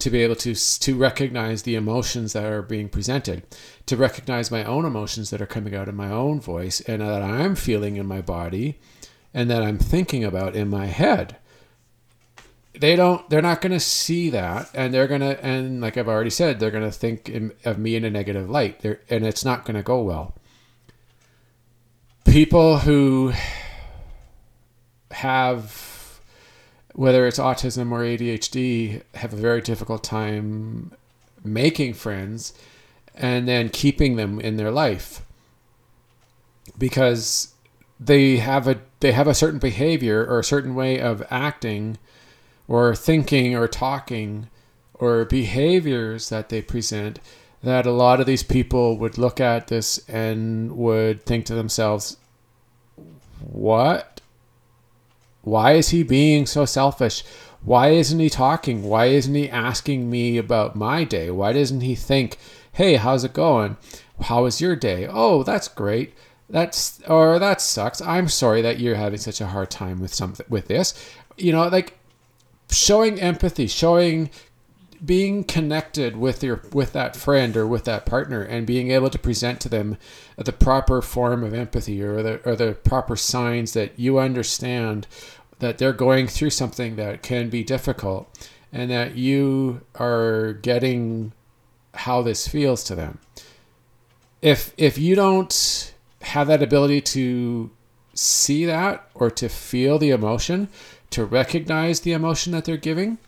to 0.00 0.10
be 0.10 0.22
able 0.22 0.36
to 0.36 0.54
to 0.54 0.96
recognize 0.96 1.62
the 1.62 1.74
emotions 1.76 2.32
that 2.32 2.44
are 2.44 2.62
being 2.62 2.88
presented, 2.88 3.42
to 3.86 3.96
recognize 3.96 4.50
my 4.50 4.64
own 4.64 4.84
emotions 4.84 5.30
that 5.30 5.40
are 5.40 5.46
coming 5.46 5.74
out 5.74 5.88
in 5.88 5.94
my 5.94 6.10
own 6.10 6.40
voice 6.40 6.80
and 6.82 7.02
that 7.02 7.22
I'm 7.22 7.54
feeling 7.54 7.96
in 7.96 8.06
my 8.06 8.20
body 8.20 8.78
and 9.32 9.50
that 9.50 9.62
I'm 9.62 9.78
thinking 9.78 10.24
about 10.24 10.56
in 10.56 10.68
my 10.68 10.86
head. 10.86 11.36
They 12.72 12.96
don't 12.96 13.28
they're 13.28 13.42
not 13.42 13.60
going 13.60 13.72
to 13.72 13.80
see 13.80 14.30
that 14.30 14.70
and 14.74 14.94
they're 14.94 15.08
going 15.08 15.20
to 15.20 15.44
and 15.44 15.80
like 15.80 15.98
i've 15.98 16.08
already 16.08 16.30
said 16.30 16.60
they're 16.60 16.70
going 16.70 16.84
to 16.84 16.90
think 16.90 17.28
in, 17.28 17.52
of 17.64 17.78
me 17.78 17.94
in 17.94 18.04
a 18.04 18.10
negative 18.10 18.48
light. 18.48 18.80
They're, 18.80 19.00
and 19.10 19.26
it's 19.26 19.44
not 19.44 19.64
going 19.64 19.76
to 19.76 19.82
go 19.82 20.02
well. 20.02 20.34
People 22.24 22.78
who 22.78 23.32
have 25.10 25.99
whether 26.94 27.26
it's 27.26 27.38
autism 27.38 27.92
or 27.92 28.00
adhd 28.00 29.02
have 29.14 29.32
a 29.32 29.36
very 29.36 29.60
difficult 29.60 30.02
time 30.02 30.92
making 31.44 31.94
friends 31.94 32.52
and 33.14 33.46
then 33.48 33.68
keeping 33.68 34.16
them 34.16 34.40
in 34.40 34.56
their 34.56 34.70
life 34.70 35.22
because 36.78 37.54
they 37.98 38.36
have 38.36 38.66
a 38.66 38.80
they 39.00 39.12
have 39.12 39.28
a 39.28 39.34
certain 39.34 39.58
behavior 39.58 40.24
or 40.24 40.38
a 40.38 40.44
certain 40.44 40.74
way 40.74 40.98
of 41.00 41.22
acting 41.30 41.98
or 42.68 42.94
thinking 42.94 43.54
or 43.54 43.66
talking 43.66 44.48
or 44.94 45.24
behaviors 45.24 46.28
that 46.28 46.50
they 46.50 46.60
present 46.62 47.18
that 47.62 47.86
a 47.86 47.90
lot 47.90 48.20
of 48.20 48.26
these 48.26 48.42
people 48.42 48.96
would 48.98 49.18
look 49.18 49.40
at 49.40 49.68
this 49.68 49.98
and 50.08 50.72
would 50.76 51.24
think 51.26 51.44
to 51.46 51.54
themselves, 51.54 52.16
what? 53.40 54.19
Why 55.42 55.72
is 55.72 55.90
he 55.90 56.02
being 56.02 56.46
so 56.46 56.64
selfish? 56.64 57.24
Why 57.62 57.90
isn't 57.90 58.18
he 58.18 58.30
talking? 58.30 58.82
Why 58.84 59.06
isn't 59.06 59.34
he 59.34 59.48
asking 59.48 60.10
me 60.10 60.38
about 60.38 60.76
my 60.76 61.04
day? 61.04 61.30
Why 61.30 61.52
doesn't 61.52 61.82
he 61.82 61.94
think, 61.94 62.38
hey, 62.72 62.94
how's 62.96 63.24
it 63.24 63.32
going? 63.32 63.76
How 64.22 64.44
was 64.44 64.60
your 64.60 64.76
day? 64.76 65.06
Oh, 65.08 65.42
that's 65.42 65.68
great. 65.68 66.14
That's 66.48 67.00
or 67.06 67.38
that 67.38 67.60
sucks. 67.60 68.00
I'm 68.00 68.28
sorry 68.28 68.60
that 68.62 68.80
you're 68.80 68.96
having 68.96 69.18
such 69.18 69.40
a 69.40 69.46
hard 69.46 69.70
time 69.70 70.00
with 70.00 70.12
something 70.12 70.46
with 70.48 70.68
this. 70.68 70.94
You 71.36 71.52
know, 71.52 71.68
like 71.68 71.98
showing 72.70 73.20
empathy, 73.20 73.66
showing 73.66 74.30
being 75.04 75.44
connected 75.44 76.16
with 76.16 76.42
your 76.42 76.62
with 76.72 76.92
that 76.92 77.16
friend 77.16 77.56
or 77.56 77.66
with 77.66 77.84
that 77.84 78.04
partner 78.04 78.42
and 78.42 78.66
being 78.66 78.90
able 78.90 79.08
to 79.08 79.18
present 79.18 79.60
to 79.60 79.68
them 79.68 79.96
the 80.36 80.52
proper 80.52 81.00
form 81.00 81.42
of 81.42 81.54
empathy 81.54 82.02
or 82.02 82.22
the 82.22 82.40
or 82.48 82.54
the 82.54 82.72
proper 82.72 83.16
signs 83.16 83.72
that 83.72 83.98
you 83.98 84.18
understand 84.18 85.06
that 85.60 85.78
they're 85.78 85.92
going 85.92 86.26
through 86.26 86.50
something 86.50 86.96
that 86.96 87.22
can 87.22 87.48
be 87.48 87.62
difficult 87.62 88.48
and 88.72 88.90
that 88.90 89.16
you 89.16 89.80
are 89.96 90.54
getting 90.54 91.32
how 91.94 92.22
this 92.22 92.46
feels 92.46 92.84
to 92.84 92.94
them. 92.94 93.18
If 94.42 94.72
if 94.76 94.98
you 94.98 95.14
don't 95.14 95.94
have 96.22 96.46
that 96.48 96.62
ability 96.62 97.00
to 97.00 97.70
see 98.14 98.66
that 98.66 99.08
or 99.14 99.30
to 99.30 99.48
feel 99.48 99.98
the 99.98 100.10
emotion, 100.10 100.68
to 101.10 101.24
recognize 101.24 102.00
the 102.00 102.12
emotion 102.12 102.52
that 102.52 102.64
they're 102.64 102.76
giving, 102.76 103.18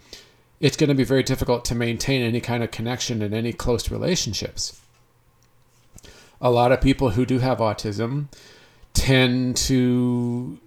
it's 0.63 0.77
going 0.77 0.89
to 0.89 0.95
be 0.95 1.05
very 1.05 1.25
difficult 1.25 1.65
to 1.67 1.75
maintain 1.75 2.23
any 2.23 2.41
kind 2.41 2.63
of 2.63 2.71
connection 2.71 3.21
in 3.21 3.35
any 3.35 3.53
close 3.53 3.91
relationships. 3.91 4.81
A 6.41 6.51
lot 6.51 6.71
of 6.71 6.81
people 6.81 7.11
who 7.11 7.27
do 7.27 7.41
have 7.41 7.59
autism 7.59 8.29
tend 8.95 9.57
to 9.57 10.59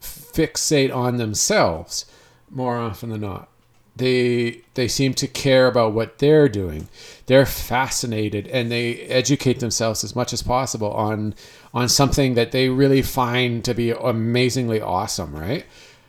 fixate 0.00 0.94
on 0.94 1.16
themselves 1.16 2.06
more 2.50 2.76
often 2.78 3.10
than 3.10 3.20
not. 3.20 3.48
They 3.96 4.62
they 4.74 4.88
seem 4.88 5.12
to 5.14 5.26
care 5.26 5.66
about 5.66 5.92
what 5.92 6.18
they're 6.18 6.48
doing. 6.48 6.88
They're 7.26 7.44
fascinated 7.44 8.46
and 8.46 8.70
they 8.70 9.00
educate 9.00 9.60
themselves 9.60 10.02
as 10.02 10.16
much 10.16 10.32
as 10.32 10.42
possible 10.42 10.92
on 10.92 11.34
on 11.74 11.88
something 11.88 12.34
that 12.34 12.52
they 12.52 12.68
really 12.68 13.02
find 13.02 13.64
to 13.64 13.74
be 13.74 13.90
amazingly 13.90 14.80
awesome, 14.80 15.34
right? 15.34 15.66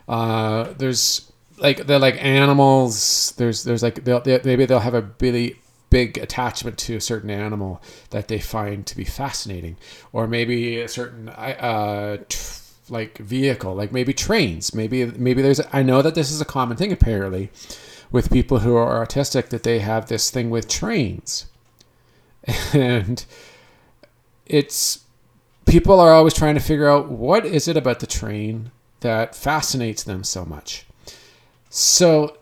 Uh, 0.08 0.74
there's 0.78 1.33
like 1.64 1.88
they're 1.88 1.98
like 1.98 2.24
animals. 2.24 3.34
There's 3.38 3.64
there's 3.64 3.82
like 3.82 4.04
they'll, 4.04 4.22
they, 4.22 4.40
maybe 4.44 4.66
they'll 4.66 4.80
have 4.80 4.94
a 4.94 5.10
really 5.20 5.58
big 5.90 6.18
attachment 6.18 6.78
to 6.80 6.96
a 6.98 7.02
certain 7.02 7.30
animal 7.30 7.82
that 8.10 8.28
they 8.28 8.40
find 8.40 8.86
to 8.88 8.98
be 8.98 9.06
fascinating, 9.06 9.78
or 10.12 10.28
maybe 10.28 10.82
a 10.82 10.88
certain 10.88 11.30
uh, 11.30 12.18
tr- 12.28 12.62
like 12.90 13.18
vehicle, 13.18 13.74
like 13.74 13.92
maybe 13.94 14.14
trains. 14.14 14.76
Maybe 14.76 15.06
maybe 15.06 15.42
there's. 15.42 15.62
I 15.72 15.82
know 15.82 16.02
that 16.02 16.16
this 16.16 16.32
is 16.32 16.42
a 16.42 16.46
common 16.46 16.76
thing 16.78 16.92
apparently 16.92 17.50
with 18.12 18.32
people 18.32 18.60
who 18.60 18.76
are 18.76 19.04
autistic 19.04 19.50
that 19.50 19.64
they 19.64 19.80
have 19.80 20.08
this 20.08 20.30
thing 20.30 20.50
with 20.50 20.68
trains, 20.68 21.46
and 22.74 23.26
it's 24.46 25.00
people 25.66 26.00
are 26.02 26.12
always 26.12 26.34
trying 26.34 26.56
to 26.56 26.62
figure 26.62 26.90
out 26.90 27.10
what 27.10 27.46
is 27.46 27.70
it 27.70 27.78
about 27.78 28.02
the 28.02 28.08
train 28.08 28.72
that 29.00 29.34
fascinates 29.34 30.04
them 30.04 30.26
so 30.26 30.44
much. 30.44 30.86
So 31.76 32.38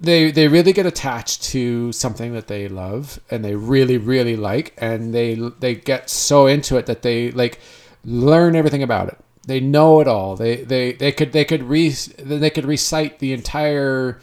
they 0.00 0.30
they 0.30 0.46
really 0.46 0.72
get 0.72 0.86
attached 0.86 1.42
to 1.42 1.90
something 1.90 2.32
that 2.34 2.46
they 2.46 2.68
love 2.68 3.18
and 3.28 3.44
they 3.44 3.56
really 3.56 3.98
really 3.98 4.36
like 4.36 4.72
and 4.78 5.12
they 5.12 5.34
they 5.58 5.74
get 5.74 6.08
so 6.08 6.46
into 6.46 6.76
it 6.76 6.86
that 6.86 7.02
they 7.02 7.32
like 7.32 7.58
learn 8.04 8.54
everything 8.54 8.84
about 8.84 9.08
it. 9.08 9.18
They 9.48 9.58
know 9.58 10.00
it 10.00 10.06
all. 10.06 10.36
They 10.36 10.62
they 10.62 10.92
they 10.92 11.10
could 11.10 11.32
they 11.32 11.44
could 11.44 11.64
re 11.64 11.88
they 11.88 12.50
could 12.50 12.64
recite 12.64 13.18
the 13.18 13.32
entire 13.32 14.20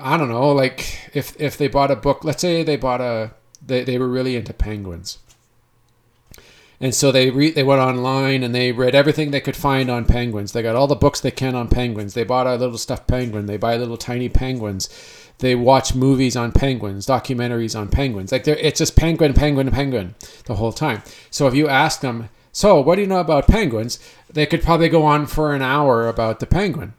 i 0.00 0.16
don't 0.16 0.28
know 0.28 0.50
like 0.50 1.10
if 1.14 1.40
if 1.40 1.56
they 1.56 1.68
bought 1.68 1.90
a 1.90 1.96
book 1.96 2.24
let's 2.24 2.40
say 2.40 2.62
they 2.62 2.76
bought 2.76 3.00
a 3.00 3.30
they, 3.64 3.84
they 3.84 3.98
were 3.98 4.08
really 4.08 4.36
into 4.36 4.52
penguins 4.52 5.18
and 6.84 6.94
so 6.94 7.10
they 7.10 7.30
re- 7.30 7.50
they 7.50 7.62
went 7.62 7.80
online 7.80 8.42
and 8.42 8.54
they 8.54 8.70
read 8.70 8.94
everything 8.94 9.30
they 9.30 9.40
could 9.40 9.56
find 9.56 9.90
on 9.90 10.04
penguins. 10.04 10.52
They 10.52 10.60
got 10.60 10.76
all 10.76 10.86
the 10.86 10.94
books 10.94 11.18
they 11.18 11.30
can 11.30 11.54
on 11.54 11.68
penguins. 11.68 12.12
They 12.12 12.24
bought 12.24 12.46
a 12.46 12.56
little 12.56 12.76
stuffed 12.76 13.06
penguin. 13.06 13.46
They 13.46 13.56
buy 13.56 13.78
little 13.78 13.96
tiny 13.96 14.28
penguins. 14.28 14.90
They 15.38 15.54
watch 15.54 15.94
movies 15.94 16.36
on 16.36 16.52
penguins, 16.52 17.06
documentaries 17.06 17.74
on 17.74 17.88
penguins. 17.88 18.32
Like 18.32 18.46
it's 18.46 18.80
just 18.80 18.96
penguin, 18.96 19.32
penguin, 19.32 19.70
penguin 19.70 20.14
the 20.44 20.56
whole 20.56 20.72
time. 20.72 21.02
So 21.30 21.46
if 21.46 21.54
you 21.54 21.68
ask 21.68 22.02
them, 22.02 22.28
so 22.52 22.82
what 22.82 22.96
do 22.96 23.00
you 23.00 23.06
know 23.06 23.20
about 23.20 23.48
penguins? 23.48 23.98
They 24.30 24.44
could 24.44 24.62
probably 24.62 24.90
go 24.90 25.04
on 25.04 25.24
for 25.24 25.54
an 25.54 25.62
hour 25.62 26.06
about 26.06 26.38
the 26.38 26.46
penguin, 26.46 26.92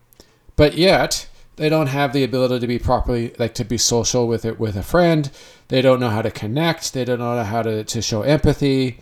but 0.55 0.73
yet 0.79 1.27
they 1.57 1.69
don't 1.69 1.87
have 1.87 2.11
the 2.11 2.23
ability 2.23 2.59
to 2.61 2.67
be 2.67 2.79
properly 2.79 3.35
like 3.37 3.53
to 3.53 3.63
be 3.63 3.77
social 3.77 4.27
with 4.27 4.45
it 4.45 4.59
with 4.59 4.75
a 4.75 4.81
friend. 4.81 5.29
They 5.67 5.83
don't 5.83 5.99
know 5.99 6.09
how 6.09 6.23
to 6.23 6.31
connect. 6.31 6.93
They 6.93 7.05
don't 7.05 7.19
know 7.19 7.43
how 7.43 7.61
to, 7.61 7.83
to 7.83 8.01
show 8.01 8.23
empathy 8.23 8.97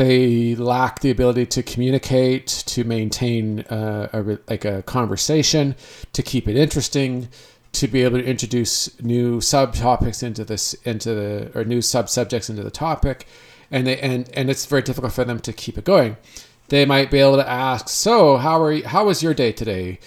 they 0.00 0.54
lack 0.54 1.00
the 1.00 1.10
ability 1.10 1.44
to 1.44 1.62
communicate, 1.62 2.46
to 2.46 2.84
maintain 2.84 3.60
uh, 3.68 4.08
a, 4.14 4.38
like 4.48 4.64
a 4.64 4.82
conversation, 4.84 5.76
to 6.14 6.22
keep 6.22 6.48
it 6.48 6.56
interesting, 6.56 7.28
to 7.72 7.86
be 7.86 8.02
able 8.02 8.18
to 8.18 8.24
introduce 8.24 8.98
new 9.02 9.40
subtopics 9.40 10.22
into 10.22 10.42
this 10.42 10.72
into 10.84 11.14
the 11.14 11.50
or 11.54 11.64
new 11.64 11.82
sub 11.82 12.08
subjects 12.08 12.48
into 12.48 12.62
the 12.62 12.70
topic, 12.70 13.26
and 13.70 13.86
they 13.86 13.98
and 14.00 14.30
and 14.32 14.48
it's 14.48 14.64
very 14.64 14.80
difficult 14.80 15.12
for 15.12 15.24
them 15.24 15.38
to 15.38 15.52
keep 15.52 15.76
it 15.76 15.84
going. 15.84 16.16
They 16.68 16.86
might 16.86 17.10
be 17.10 17.18
able 17.18 17.36
to 17.36 17.46
ask, 17.46 17.90
"So, 17.90 18.38
how 18.38 18.62
are 18.62 18.72
you, 18.72 18.86
how 18.86 19.04
was 19.04 19.22
your 19.22 19.34
day 19.34 19.52
today?" 19.52 19.98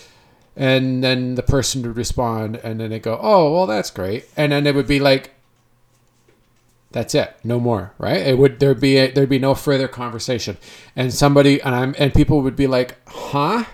And 0.55 1.03
then 1.03 1.35
the 1.35 1.43
person 1.43 1.83
would 1.83 1.97
respond, 1.97 2.59
and 2.63 2.79
then 2.79 2.89
they 2.89 2.99
go, 2.99 3.19
"Oh, 3.21 3.53
well, 3.53 3.67
that's 3.67 3.91
great," 3.91 4.25
and 4.35 4.51
then 4.53 4.65
it 4.65 4.73
would 4.73 4.87
be 4.87 4.99
like 4.99 5.35
that's 6.93 7.15
it. 7.15 7.35
No 7.43 7.59
more, 7.59 7.91
right? 7.97 8.19
It 8.19 8.37
would 8.37 8.59
there'd 8.59 8.79
be 8.79 8.97
a, 8.97 9.11
there'd 9.11 9.27
be 9.27 9.39
no 9.39 9.55
further 9.55 9.87
conversation. 9.87 10.57
And 10.95 11.11
somebody 11.11 11.59
and 11.61 11.75
I'm 11.75 11.95
and 11.97 12.13
people 12.13 12.41
would 12.41 12.55
be 12.55 12.67
like, 12.67 12.97
"Huh?" 13.07 13.65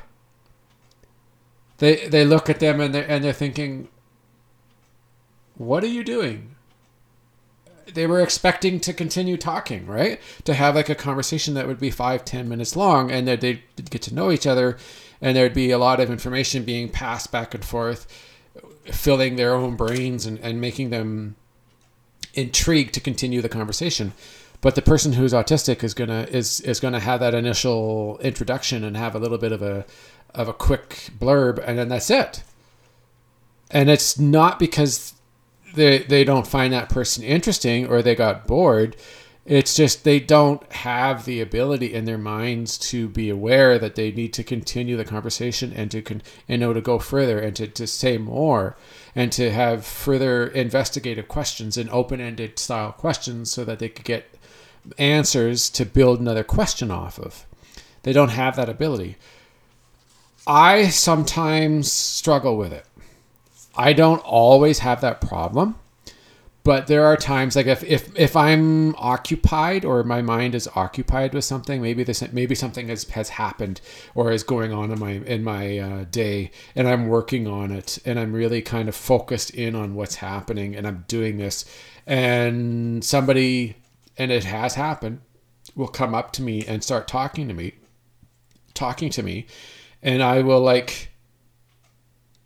They 1.78 2.08
they 2.08 2.26
look 2.26 2.50
at 2.50 2.62
them 2.62 2.80
and 2.80 2.96
they 2.96 3.06
and 3.06 3.24
they're 3.24 3.34
thinking, 3.34 3.90
"What 5.58 5.84
are 5.84 5.88
you 5.88 6.04
doing?" 6.04 6.56
They 7.94 8.08
were 8.08 8.22
expecting 8.22 8.80
to 8.82 8.94
continue 8.94 9.36
talking, 9.36 9.86
right? 9.86 10.22
To 10.46 10.54
have 10.54 10.76
like 10.76 10.90
a 10.90 10.96
conversation 10.96 11.56
that 11.56 11.68
would 11.68 11.80
be 11.80 11.92
five, 11.92 12.24
ten 12.24 12.48
minutes 12.48 12.76
long, 12.76 13.12
and 13.12 13.28
that 13.28 13.42
they'd 13.42 13.62
get 13.90 14.02
to 14.04 14.14
know 14.14 14.32
each 14.32 14.48
other, 14.48 14.78
and 15.22 15.36
there'd 15.36 15.54
be 15.54 15.72
a 15.72 15.78
lot 15.78 16.00
of 16.00 16.10
information 16.10 16.64
being 16.64 16.88
passed 16.88 17.32
back 17.32 17.54
and 17.54 17.66
forth, 17.66 18.08
filling 18.86 19.36
their 19.36 19.56
own 19.56 19.76
brains 19.76 20.26
and, 20.26 20.40
and 20.40 20.62
making 20.62 20.92
them 20.92 21.36
intrigued 22.34 22.94
to 22.94 23.00
continue 23.00 23.42
the 23.42 23.50
conversation. 23.50 24.14
But 24.62 24.76
the 24.76 24.82
person 24.82 25.14
who's 25.14 25.34
autistic 25.34 25.84
is 25.84 25.94
gonna 25.94 26.28
is 26.30 26.60
is 26.62 26.80
gonna 26.80 27.00
have 27.00 27.20
that 27.22 27.34
initial 27.34 28.20
introduction 28.22 28.84
and 28.84 28.98
have 28.98 29.16
a 29.16 29.20
little 29.20 29.38
bit 29.38 29.52
of 29.52 29.62
a 29.62 29.86
of 30.34 30.48
a 30.48 30.54
quick 30.54 31.10
blurb 31.18 31.64
and 31.66 31.78
then 31.78 31.90
that's 31.90 32.10
it. 32.10 32.44
And 33.72 33.90
it's 33.90 34.20
not 34.20 34.60
because 34.60 35.14
they 35.76 36.00
they 36.00 36.24
don't 36.24 36.48
find 36.48 36.74
that 36.74 36.90
person 36.90 37.24
interesting 37.24 37.88
or 37.88 38.02
they 38.02 38.16
got 38.16 38.48
bored 38.48 38.96
it's 39.50 39.76
just 39.76 40.04
they 40.04 40.20
don't 40.20 40.72
have 40.72 41.26
the 41.26 41.42
ability 41.42 41.92
in 41.92 42.06
their 42.06 42.20
minds 42.20 42.78
to 42.78 43.10
be 43.10 43.32
aware 43.32 43.80
that 43.80 43.96
they 43.96 44.12
need 44.12 44.32
to 44.32 44.44
continue 44.44 44.96
the 44.96 45.04
conversation 45.04 45.74
and 45.74 45.90
to 45.90 46.04
con- 46.04 46.22
and 46.48 46.62
know 46.62 46.72
to 46.72 46.82
go 46.82 47.00
further 47.00 47.40
and 47.40 47.56
to, 47.56 47.68
to 47.68 47.88
say 47.88 48.20
more 48.20 48.78
and 49.16 49.32
to 49.32 49.50
have 49.50 49.84
further 49.84 50.48
investigative 50.50 51.28
questions 51.28 51.78
and 51.78 51.90
open-ended 51.90 52.60
style 52.60 52.92
questions 52.92 53.52
so 53.52 53.66
that 53.66 53.80
they 53.80 53.90
could 53.90 54.06
get 54.06 54.38
answers 55.00 55.68
to 55.72 55.84
build 55.84 56.20
another 56.20 56.44
question 56.44 56.92
off 56.92 57.18
of. 57.18 57.48
They 58.04 58.14
don't 58.14 58.30
have 58.30 58.56
that 58.56 58.70
ability. 58.70 59.18
I 60.46 60.90
sometimes 60.90 61.92
struggle 61.92 62.56
with 62.56 62.72
it. 62.72 62.86
I 63.76 63.94
don't 63.94 64.20
always 64.20 64.80
have 64.80 65.02
that 65.02 65.22
problem 65.22 65.76
but 66.70 66.86
there 66.86 67.04
are 67.04 67.18
times 67.18 67.56
like 67.56 67.66
if, 67.66 67.84
if 67.84 68.16
if 68.16 68.36
i'm 68.36 68.94
occupied 68.98 69.84
or 69.84 70.04
my 70.04 70.22
mind 70.22 70.54
is 70.54 70.70
occupied 70.76 71.34
with 71.34 71.44
something 71.44 71.82
maybe 71.82 72.04
this 72.04 72.22
maybe 72.32 72.54
something 72.54 72.90
has, 72.90 73.06
has 73.10 73.30
happened 73.30 73.82
or 74.14 74.32
is 74.32 74.44
going 74.44 74.72
on 74.72 74.92
in 74.92 75.00
my 75.00 75.14
in 75.14 75.44
my 75.44 75.80
uh, 75.80 76.06
day 76.12 76.52
and 76.76 76.88
i'm 76.88 77.08
working 77.08 77.48
on 77.48 77.72
it 77.72 77.98
and 78.06 78.20
i'm 78.20 78.32
really 78.32 78.62
kind 78.62 78.88
of 78.88 78.94
focused 78.94 79.50
in 79.50 79.74
on 79.74 79.96
what's 79.96 80.14
happening 80.14 80.76
and 80.76 80.86
i'm 80.86 81.04
doing 81.08 81.38
this 81.38 81.66
and 82.06 83.04
somebody 83.04 83.76
and 84.16 84.32
it 84.32 84.44
has 84.44 84.76
happened 84.76 85.22
will 85.76 85.88
come 85.88 86.14
up 86.14 86.32
to 86.32 86.44
me 86.44 86.64
and 86.68 86.84
start 86.84 87.08
talking 87.08 87.48
to 87.48 87.54
me 87.56 87.74
talking 88.76 89.10
to 89.10 89.24
me 89.24 89.48
and 90.04 90.22
i 90.22 90.40
will 90.40 90.62
like 90.62 91.10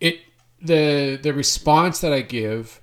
it 0.00 0.20
the 0.62 1.20
the 1.22 1.34
response 1.34 2.00
that 2.00 2.14
i 2.14 2.22
give 2.22 2.80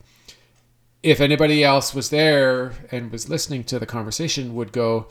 if 1.03 1.19
anybody 1.19 1.63
else 1.63 1.93
was 1.93 2.09
there 2.09 2.73
and 2.91 3.11
was 3.11 3.29
listening 3.29 3.63
to 3.63 3.79
the 3.79 3.85
conversation 3.85 4.55
would 4.55 4.71
go 4.71 5.07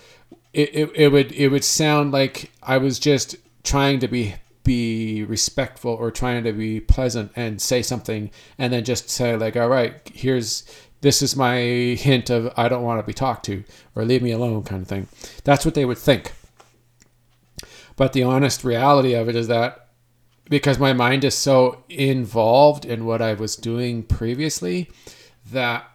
it, 0.52 0.74
it, 0.74 0.90
it 0.94 1.08
would 1.12 1.32
it 1.32 1.48
would 1.48 1.64
sound 1.64 2.12
like 2.12 2.50
I 2.62 2.78
was 2.78 2.98
just 2.98 3.36
trying 3.64 4.00
to 4.00 4.08
be 4.08 4.34
be 4.62 5.24
respectful 5.24 5.92
or 5.92 6.10
trying 6.10 6.44
to 6.44 6.52
be 6.52 6.80
pleasant 6.80 7.32
and 7.34 7.60
say 7.60 7.82
something 7.82 8.30
and 8.58 8.72
then 8.72 8.84
just 8.84 9.08
say 9.08 9.36
like 9.36 9.56
all 9.56 9.68
right 9.68 10.10
here's 10.12 10.64
this 11.00 11.22
is 11.22 11.36
my 11.36 11.56
hint 11.56 12.30
of 12.30 12.52
I 12.56 12.68
don't 12.68 12.82
want 12.82 13.00
to 13.00 13.06
be 13.06 13.14
talked 13.14 13.44
to 13.46 13.64
or 13.94 14.04
leave 14.04 14.22
me 14.22 14.32
alone 14.32 14.62
kind 14.64 14.82
of 14.82 14.88
thing. 14.88 15.08
That's 15.44 15.64
what 15.64 15.74
they 15.74 15.84
would 15.84 15.98
think. 15.98 16.32
But 17.96 18.12
the 18.12 18.22
honest 18.22 18.64
reality 18.64 19.14
of 19.14 19.28
it 19.28 19.36
is 19.36 19.48
that 19.48 19.88
because 20.48 20.78
my 20.78 20.92
mind 20.92 21.24
is 21.24 21.34
so 21.34 21.84
involved 21.88 22.84
in 22.84 23.04
what 23.04 23.22
I 23.22 23.34
was 23.34 23.56
doing 23.56 24.02
previously 24.02 24.90
that 25.50 25.90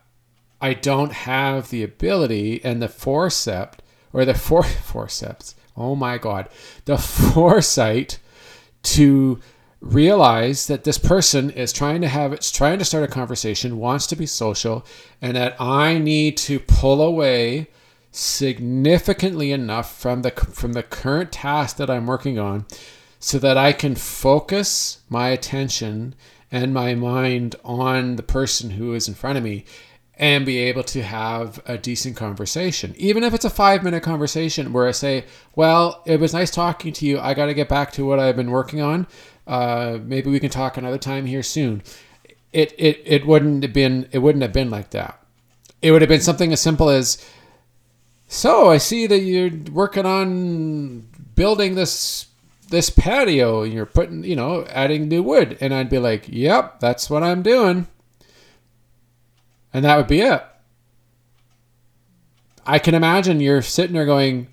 I 0.61 0.73
don't 0.73 1.11
have 1.11 1.69
the 1.69 1.83
ability 1.83 2.63
and 2.63 2.81
the 2.81 2.87
forcept 2.87 3.81
or 4.13 4.25
the 4.25 4.33
for, 4.33 4.63
forceps. 4.63 5.55
Oh 5.75 5.95
my 5.95 6.17
God, 6.17 6.49
the 6.85 6.97
foresight 7.33 8.19
to 8.83 9.39
realize 9.81 10.67
that 10.67 10.83
this 10.83 10.97
person 10.97 11.49
is 11.51 11.71
trying 11.71 12.01
to 12.01 12.07
have 12.07 12.33
it's 12.33 12.51
trying 12.51 12.79
to 12.79 12.85
start 12.85 13.03
a 13.03 13.07
conversation, 13.07 13.77
wants 13.77 14.07
to 14.07 14.15
be 14.15 14.25
social, 14.25 14.85
and 15.21 15.35
that 15.35 15.59
I 15.59 15.97
need 15.97 16.37
to 16.37 16.59
pull 16.59 17.01
away 17.01 17.67
significantly 18.11 19.51
enough 19.51 19.99
from 19.99 20.21
the 20.21 20.31
from 20.31 20.73
the 20.73 20.83
current 20.83 21.31
task 21.31 21.77
that 21.77 21.89
I'm 21.89 22.07
working 22.07 22.39
on 22.39 22.65
so 23.19 23.37
that 23.39 23.57
I 23.57 23.73
can 23.73 23.95
focus 23.95 24.99
my 25.09 25.29
attention 25.29 26.15
and 26.51 26.73
my 26.73 26.95
mind 26.95 27.55
on 27.63 28.15
the 28.15 28.23
person 28.23 28.71
who 28.71 28.93
is 28.93 29.08
in 29.08 29.13
front 29.13 29.38
of 29.38 29.43
me 29.43 29.65
and 30.17 30.45
be 30.45 30.60
able 30.60 30.84
to 30.84 31.03
have 31.03 31.62
a 31.65 31.77
decent 31.77 32.15
conversation. 32.15 32.93
Even 32.97 33.23
if 33.23 33.34
it's 33.34 33.45
a 33.45 33.49
five 33.49 33.84
minute 33.84 34.03
conversation 34.03 34.71
where 34.71 34.88
I 34.88 34.91
say, 34.91 35.25
Well, 35.55 36.01
it 36.05 36.19
was 36.19 36.34
nice 36.34 36.51
talking 36.51 36.93
to 36.93 37.05
you. 37.05 37.19
I 37.19 37.34
got 37.34 37.47
to 37.47 37.53
get 37.53 37.69
back 37.69 37.91
to 37.93 38.05
what 38.05 38.19
I've 38.19 38.36
been 38.36 38.51
working 38.51 38.81
on. 38.81 39.08
Uh, 39.45 39.99
maybe 40.01 40.29
we 40.29 40.39
can 40.39 40.49
talk 40.49 40.77
another 40.77 40.97
time 40.97 41.25
here 41.25 41.43
soon. 41.43 41.84
It, 42.53 42.73
it, 42.77 43.01
it 43.05 43.27
wouldn't 43.27 43.63
have 43.63 43.73
been 43.73 44.08
it 44.12 44.19
wouldn't 44.19 44.41
have 44.41 44.53
been 44.53 44.69
like 44.69 44.91
that. 44.91 45.21
It 45.81 45.91
would 45.91 46.01
have 46.01 46.10
been 46.10 46.21
something 46.21 46.53
as 46.53 46.62
simple 46.62 46.89
as 46.89 47.23
so 48.27 48.69
I 48.69 48.77
see 48.77 49.08
that 49.08 49.19
you're 49.19 49.51
working 49.71 50.05
on 50.05 51.08
building 51.36 51.75
this 51.75 52.27
this 52.69 52.89
patio 52.89 53.63
and 53.63 53.73
you're 53.73 53.86
putting, 53.86 54.23
you 54.23 54.36
know, 54.36 54.65
adding 54.69 55.08
new 55.08 55.23
wood. 55.23 55.58
And 55.62 55.73
I'd 55.73 55.89
be 55.89 55.99
like, 55.99 56.25
Yep, 56.28 56.80
that's 56.80 57.10
what 57.10 57.23
I'm 57.23 57.41
doing. 57.41 57.88
And 59.73 59.86
that 59.86 59.97
would 59.97 60.08
be 60.08 60.21
it. 60.21 60.43
I 62.65 62.80
can 62.80 62.95
imagine 62.95 63.39
you're 63.39 63.62
sitting 63.62 63.93
there 63.93 64.06
going, 64.06 64.47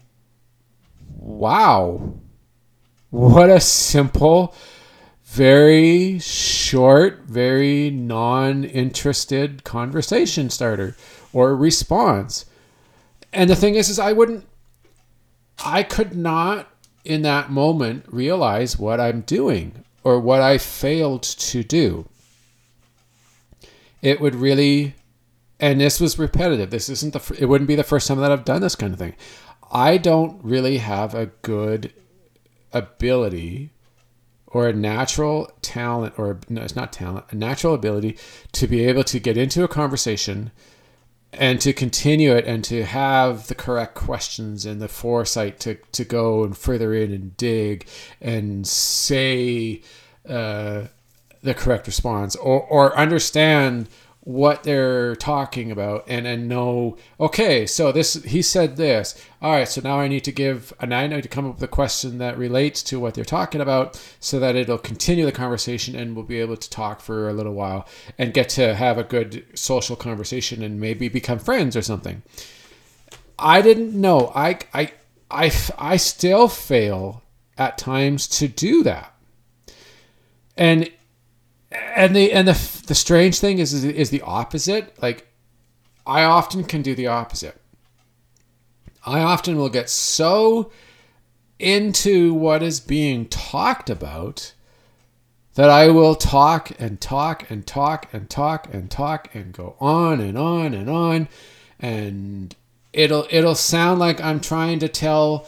Wow, 1.16 2.14
what 3.11 3.51
a 3.51 3.61
simple, 3.61 4.55
very 5.25 6.18
short, 6.18 7.20
very 7.27 7.90
non 7.90 8.64
interested 8.64 9.64
conversation 9.64 10.51
starter 10.51 10.96
or 11.33 11.55
response. 11.57 12.46
And 13.33 13.48
the 13.48 13.57
thing 13.57 13.77
is, 13.77 13.88
is 13.88 13.98
I 13.98 14.12
wouldn't, 14.12 14.46
I 15.64 15.83
could 15.83 16.16
not 16.16 16.71
in 17.04 17.22
that 17.22 17.50
moment 17.50 18.04
realize 18.08 18.78
what 18.78 19.00
I'm 19.00 19.22
doing 19.22 19.84
or 20.04 20.20
what 20.20 20.40
I 20.40 20.58
failed 20.58 21.22
to 21.22 21.62
do. 21.62 22.08
It 24.00 24.20
would 24.20 24.34
really, 24.34 24.94
and 25.60 25.80
this 25.80 26.00
was 26.00 26.18
repetitive. 26.18 26.70
This 26.70 26.88
isn't 26.88 27.12
the, 27.12 27.36
it 27.38 27.46
wouldn't 27.46 27.68
be 27.68 27.76
the 27.76 27.84
first 27.84 28.08
time 28.08 28.18
that 28.18 28.32
I've 28.32 28.44
done 28.44 28.60
this 28.60 28.74
kind 28.74 28.92
of 28.92 28.98
thing. 28.98 29.14
I 29.70 29.96
don't 29.96 30.42
really 30.44 30.78
have 30.78 31.14
a 31.14 31.26
good 31.26 31.92
ability 32.72 33.70
or 34.46 34.68
a 34.68 34.72
natural 34.72 35.50
talent, 35.62 36.14
or 36.18 36.38
no, 36.48 36.62
it's 36.62 36.76
not 36.76 36.92
talent, 36.92 37.24
a 37.30 37.34
natural 37.34 37.74
ability 37.74 38.18
to 38.52 38.66
be 38.66 38.84
able 38.84 39.04
to 39.04 39.18
get 39.18 39.38
into 39.38 39.64
a 39.64 39.68
conversation 39.68 40.50
and 41.33 41.61
to 41.61 41.73
continue 41.73 42.33
it 42.33 42.47
and 42.47 42.62
to 42.64 42.85
have 42.85 43.47
the 43.49 43.55
correct 43.55 43.95
questions 43.95 44.66
and 44.66 44.83
the 44.83 44.88
foresight 44.88 45.59
to, 45.61 45.77
to 45.92 46.05
go 46.05 46.45
and 46.45 46.57
further 46.57 46.92
in 46.92 47.12
and 47.12 47.37
dig 47.37 47.87
and 48.21 48.66
say 48.66 49.81
uh, 50.29 50.83
the 51.42 51.55
correct 51.55 51.87
response 51.87 52.37
or, 52.37 52.61
or 52.62 52.97
understand 52.97 53.88
what 54.24 54.62
they're 54.62 55.16
talking 55.16 55.72
about 55.72 56.04
and 56.06 56.28
and 56.28 56.48
know 56.48 56.96
okay 57.18 57.66
so 57.66 57.90
this 57.90 58.14
he 58.22 58.40
said 58.40 58.76
this. 58.76 59.20
All 59.40 59.50
right 59.50 59.66
so 59.66 59.80
now 59.82 59.98
i 59.98 60.06
need 60.06 60.22
to 60.22 60.30
give 60.30 60.72
and 60.78 60.94
i 60.94 61.08
need 61.08 61.22
to 61.22 61.28
come 61.28 61.46
up 61.46 61.54
with 61.54 61.62
a 61.64 61.68
question 61.68 62.18
that 62.18 62.38
relates 62.38 62.85
to 62.85 63.00
what 63.00 63.14
they're 63.14 63.24
talking 63.24 63.61
about 63.61 64.00
so 64.20 64.38
that 64.38 64.54
it'll 64.54 64.78
continue 64.78 65.24
the 65.24 65.32
conversation 65.32 65.96
and 65.96 66.14
we'll 66.14 66.24
be 66.24 66.38
able 66.38 66.56
to 66.56 66.70
talk 66.70 67.00
for 67.00 67.28
a 67.28 67.32
little 67.32 67.54
while 67.54 67.88
and 68.16 68.32
get 68.32 68.48
to 68.50 68.76
have 68.76 68.96
a 68.96 69.02
good 69.02 69.44
social 69.54 69.96
conversation 69.96 70.62
and 70.62 70.78
maybe 70.78 71.08
become 71.08 71.40
friends 71.40 71.76
or 71.76 71.82
something. 71.82 72.22
I 73.38 73.61
didn't 73.61 73.92
know. 74.00 74.30
I 74.37 74.61
i 74.72 74.92
i, 75.32 75.52
I 75.76 75.96
still 75.96 76.46
fail 76.46 77.22
at 77.58 77.76
times 77.76 78.28
to 78.28 78.46
do 78.46 78.85
that. 78.85 79.14
And 80.56 80.90
and 81.94 82.14
the 82.14 82.32
and 82.32 82.48
the 82.48 82.82
the 82.87 82.94
strange 82.94 83.38
thing 83.38 83.58
is, 83.58 83.72
is 83.72 83.85
is 83.85 84.11
the 84.11 84.22
opposite. 84.22 85.00
Like 85.02 85.28
I 86.06 86.24
often 86.24 86.64
can 86.64 86.82
do 86.82 86.94
the 86.94 87.06
opposite. 87.06 87.61
I 89.04 89.20
often 89.20 89.56
will 89.56 89.68
get 89.68 89.90
so 89.90 90.70
into 91.58 92.35
what 92.35 92.62
is 92.62 92.80
being 92.80 93.26
talked 93.26 93.90
about 93.90 94.52
that 95.54 95.70
I 95.70 95.88
will 95.88 96.14
talk 96.14 96.72
and 96.78 97.00
talk 97.00 97.50
and 97.50 97.66
talk 97.66 98.08
and 98.12 98.28
talk 98.28 98.72
and 98.72 98.90
talk 98.90 99.35
and 99.35 99.52
go 99.52 99.76
on 99.80 100.20
and 100.20 100.38
on 100.38 100.72
and 100.74 100.88
on 100.88 101.28
and 101.78 102.54
it'll 102.92 103.26
it'll 103.30 103.54
sound 103.54 104.00
like 104.00 104.20
I'm 104.20 104.40
trying 104.40 104.78
to 104.80 104.88
tell 104.88 105.46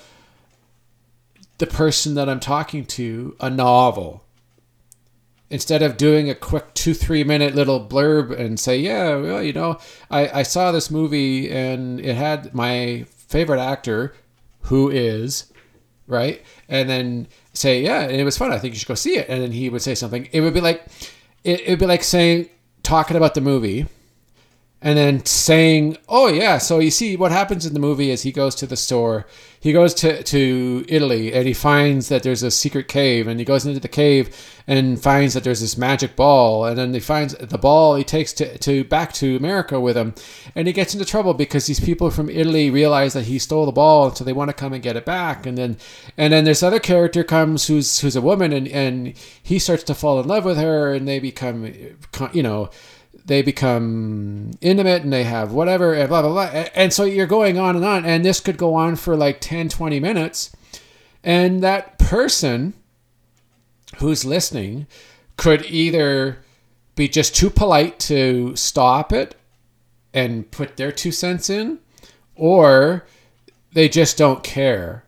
the 1.58 1.66
person 1.66 2.14
that 2.14 2.28
I'm 2.28 2.40
talking 2.40 2.84
to 2.87 3.37
a 3.40 3.48
novel 3.48 4.23
instead 5.54 5.82
of 5.82 5.96
doing 5.96 6.28
a 6.28 6.34
quick 6.34 6.74
two 6.74 6.92
three 6.92 7.22
minute 7.22 7.54
little 7.54 7.80
blurb 7.86 8.36
and 8.36 8.58
say 8.58 8.76
yeah 8.76 9.14
well 9.16 9.40
you 9.40 9.52
know 9.52 9.78
I, 10.10 10.40
I 10.40 10.42
saw 10.42 10.72
this 10.72 10.90
movie 10.90 11.48
and 11.48 12.00
it 12.00 12.16
had 12.16 12.52
my 12.52 13.06
favorite 13.08 13.60
actor 13.60 14.14
who 14.62 14.90
is 14.90 15.52
right? 16.06 16.42
And 16.68 16.88
then 16.88 17.28
say 17.52 17.82
yeah 17.82 18.00
and 18.02 18.12
it 18.12 18.24
was 18.24 18.36
fun. 18.36 18.52
I 18.52 18.58
think 18.58 18.74
you 18.74 18.78
should 18.78 18.88
go 18.88 18.94
see 18.94 19.16
it. 19.16 19.28
And 19.28 19.42
then 19.42 19.52
he 19.52 19.68
would 19.68 19.82
say 19.82 19.94
something. 19.94 20.28
It 20.32 20.40
would 20.40 20.54
be 20.54 20.60
like 20.60 20.84
it 21.44 21.68
would 21.68 21.78
be 21.78 21.86
like 21.86 22.02
saying 22.02 22.48
talking 22.82 23.16
about 23.16 23.34
the 23.34 23.40
movie 23.40 23.86
and 24.85 24.99
then 24.99 25.25
saying, 25.25 25.97
"Oh 26.11 26.29
yeah, 26.29 26.59
so 26.59 26.79
you 26.79 26.90
see 26.90 27.16
what 27.16 27.33
happens 27.33 27.64
in 27.64 27.73
the 27.73 27.81
movie 27.81 28.11
is 28.11 28.23
he 28.23 28.31
goes 28.33 28.55
to 28.57 28.66
the 28.66 28.77
store, 28.77 29.27
he 29.59 29.73
goes 29.73 29.94
to 29.94 30.23
to 30.23 30.85
Italy, 30.88 31.33
and 31.33 31.47
he 31.47 31.55
finds 31.55 32.11
that 32.11 32.23
there's 32.23 32.42
a 32.42 32.51
secret 32.51 32.87
cave, 32.87 33.27
and 33.27 33.40
he 33.40 33.47
goes 33.47 33.64
into 33.64 33.81
the 33.81 33.88
cave 33.88 34.29
and 34.66 35.03
finds 35.03 35.33
that 35.33 35.42
there's 35.42 35.62
this 35.62 35.79
magic 35.79 36.16
ball, 36.16 36.66
and 36.66 36.77
then 36.77 36.92
he 36.92 37.01
finds 37.01 37.35
the 37.35 37.57
ball 37.57 37.97
he 37.97 38.05
takes 38.05 38.35
to, 38.35 38.59
to 38.59 38.85
back 38.85 39.14
to 39.14 39.37
America 39.37 39.81
with 39.81 39.97
him, 39.97 40.14
and 40.55 40.66
he 40.66 40.73
gets 40.75 40.92
into 40.94 41.07
trouble 41.07 41.33
because 41.33 41.64
these 41.66 41.81
people 41.81 42.11
from 42.11 42.29
Italy 42.29 42.68
realize 42.70 43.14
that 43.14 43.25
he 43.25 43.38
stole 43.38 43.64
the 43.64 43.73
ball, 43.73 44.09
and 44.09 44.16
so 44.18 44.23
they 44.23 44.35
want 44.35 44.51
to 44.51 44.55
come 44.55 44.75
and 44.75 44.83
get 44.83 44.97
it 44.97 45.07
back, 45.07 45.47
and 45.47 45.57
then 45.57 45.79
and 46.18 46.31
then 46.31 46.44
this 46.44 46.62
other 46.62 46.79
character 46.79 47.25
comes 47.25 47.68
who's 47.68 48.01
who's 48.01 48.16
a 48.16 48.20
woman, 48.20 48.53
and 48.53 48.68
and 48.68 49.14
he 49.42 49.59
starts 49.59 49.85
to 49.85 49.94
fall 49.94 50.20
in 50.20 50.29
love 50.29 50.44
with 50.44 50.59
her, 50.59 50.92
and 50.92 51.09
they 51.09 51.18
become, 51.18 51.73
you 52.35 52.42
know." 52.42 52.68
They 53.24 53.42
become 53.42 54.53
intimate 54.61 55.03
and 55.03 55.12
they 55.12 55.24
have 55.24 55.53
whatever 55.53 55.94
and 55.94 56.09
blah 56.09 56.22
blah 56.22 56.33
blah. 56.33 56.64
And 56.74 56.92
so 56.92 57.05
you're 57.05 57.27
going 57.27 57.59
on 57.59 57.77
and 57.77 57.85
on 57.85 58.05
and 58.05 58.24
this 58.24 58.40
could 58.40 58.57
go 58.57 58.74
on 58.74 58.96
for 58.96 59.16
like 59.16 59.40
10 59.40 59.68
20 59.68 60.00
minutes 60.00 60.55
and 61.22 61.62
that 61.62 61.98
person 61.98 62.74
who's 63.98 64.24
listening 64.24 64.87
could 65.37 65.64
either 65.66 66.38
be 66.94 67.09
just 67.09 67.35
too 67.35 67.50
polite 67.50 67.98
to 67.98 68.55
stop 68.57 69.12
it 69.12 69.35
and 70.12 70.50
put 70.50 70.77
their 70.77 70.92
two 70.92 71.11
cents 71.11 71.50
in 71.50 71.79
or 72.37 73.05
they 73.72 73.88
just 73.88 74.16
don't 74.16 74.44
care 74.44 75.05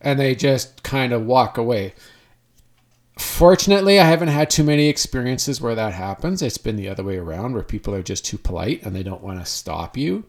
and 0.00 0.20
they 0.20 0.34
just 0.34 0.82
kind 0.82 1.12
of 1.12 1.24
walk 1.24 1.58
away 1.58 1.94
Fortunately, 3.16 4.00
I 4.00 4.04
haven't 4.04 4.28
had 4.28 4.50
too 4.50 4.64
many 4.64 4.88
experiences 4.88 5.60
where 5.60 5.74
that 5.76 5.92
happens. 5.92 6.42
It's 6.42 6.58
been 6.58 6.76
the 6.76 6.88
other 6.88 7.04
way 7.04 7.16
around 7.16 7.54
where 7.54 7.62
people 7.62 7.94
are 7.94 8.02
just 8.02 8.24
too 8.24 8.38
polite 8.38 8.82
and 8.82 8.94
they 8.94 9.04
don't 9.04 9.22
want 9.22 9.38
to 9.38 9.46
stop 9.46 9.96
you 9.96 10.24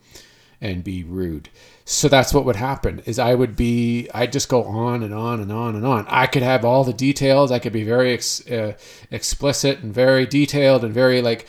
and 0.62 0.84
be 0.84 1.04
rude. 1.04 1.50
So 1.84 2.08
that's 2.08 2.34
what 2.34 2.46
would 2.46 2.56
happen 2.56 3.02
is 3.06 3.20
I 3.20 3.36
would 3.36 3.56
be 3.56 4.10
I'd 4.14 4.32
just 4.32 4.50
go 4.50 4.64
on 4.64 5.04
and 5.04 5.14
on 5.14 5.40
and 5.40 5.52
on 5.52 5.76
and 5.76 5.86
on. 5.86 6.06
I 6.10 6.28
could 6.28 6.44
have 6.44 6.64
all 6.64 6.84
the 6.84 6.94
details. 6.94 7.52
I 7.52 7.60
could 7.60 7.74
be 7.74 7.84
very 7.84 8.14
ex, 8.14 8.46
uh, 8.50 8.74
explicit 9.12 9.80
and 9.80 9.94
very 9.94 10.26
detailed 10.26 10.84
and 10.84 10.94
very 10.94 11.22
like 11.22 11.48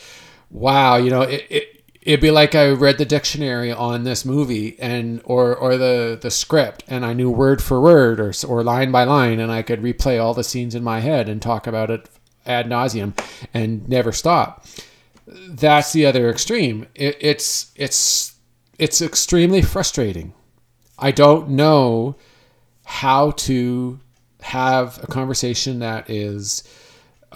wow, 0.51 0.97
you 0.97 1.11
know, 1.11 1.23
it, 1.23 1.47
it 1.51 1.76
it'd 2.07 2.21
be 2.21 2.31
like 2.31 2.55
I 2.55 2.69
read 2.71 2.99
the 2.99 3.05
dictionary 3.05 3.73
on 3.73 4.05
this 4.05 4.25
movie 4.25 4.79
and 4.79 5.21
or 5.25 5.55
or 5.55 5.77
the 5.77 6.17
the 6.21 6.31
script 6.31 6.85
and 6.87 7.05
I 7.05 7.13
knew 7.13 7.31
word 7.31 7.61
for 7.61 7.81
word 7.81 8.21
or 8.21 8.33
or 8.47 8.63
line 8.63 8.93
by 8.93 9.03
line 9.05 9.41
and 9.41 9.51
I 9.51 9.63
could 9.63 9.83
replay 9.83 10.23
all 10.23 10.33
the 10.33 10.45
scenes 10.45 10.77
in 10.77 10.85
my 10.85 11.01
head 11.01 11.29
and 11.29 11.43
talk 11.43 11.67
about 11.67 11.91
it 11.91 12.09
ad 12.47 12.67
nauseum 12.67 13.19
and 13.53 13.89
never 13.89 14.13
stop. 14.13 14.65
That's 15.27 15.93
the 15.93 16.07
other 16.07 16.31
extreme. 16.31 16.87
It, 16.95 17.17
it's 17.21 17.73
it's 17.75 18.37
it's 18.79 19.03
extremely 19.03 19.61
frustrating. 19.61 20.33
I 20.99 21.11
don't 21.11 21.51
know 21.51 22.17
how 22.85 23.33
to 23.33 23.99
have 24.43 25.03
a 25.03 25.09
conversation 25.09 25.81
that 25.81 26.09
is 26.09 26.63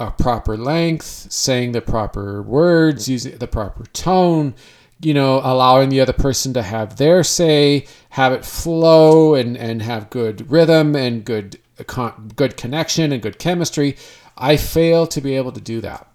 a 0.00 0.10
proper 0.10 0.56
length, 0.56 1.30
saying 1.30 1.72
the 1.72 1.82
proper 1.82 2.42
words, 2.42 3.08
using 3.08 3.36
the 3.36 3.46
proper 3.46 3.84
tone, 3.92 4.54
you 5.00 5.14
know, 5.14 5.40
allowing 5.44 5.90
the 5.90 6.00
other 6.00 6.14
person 6.14 6.54
to 6.54 6.62
have 6.62 6.96
their 6.96 7.22
say, 7.22 7.86
have 8.10 8.32
it 8.32 8.44
flow 8.44 9.34
and, 9.34 9.56
and 9.56 9.82
have 9.82 10.10
good 10.10 10.50
rhythm 10.50 10.96
and 10.96 11.24
good 11.24 11.58
good 12.36 12.56
connection 12.56 13.12
and 13.12 13.22
good 13.22 13.38
chemistry. 13.38 13.96
I 14.36 14.56
fail 14.56 15.06
to 15.06 15.20
be 15.20 15.36
able 15.36 15.52
to 15.52 15.60
do 15.60 15.80
that. 15.80 16.06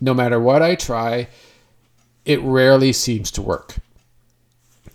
No 0.00 0.12
matter 0.12 0.38
what 0.40 0.62
I 0.62 0.74
try, 0.74 1.28
it 2.24 2.40
rarely 2.42 2.92
seems 2.92 3.30
to 3.32 3.42
work. 3.42 3.76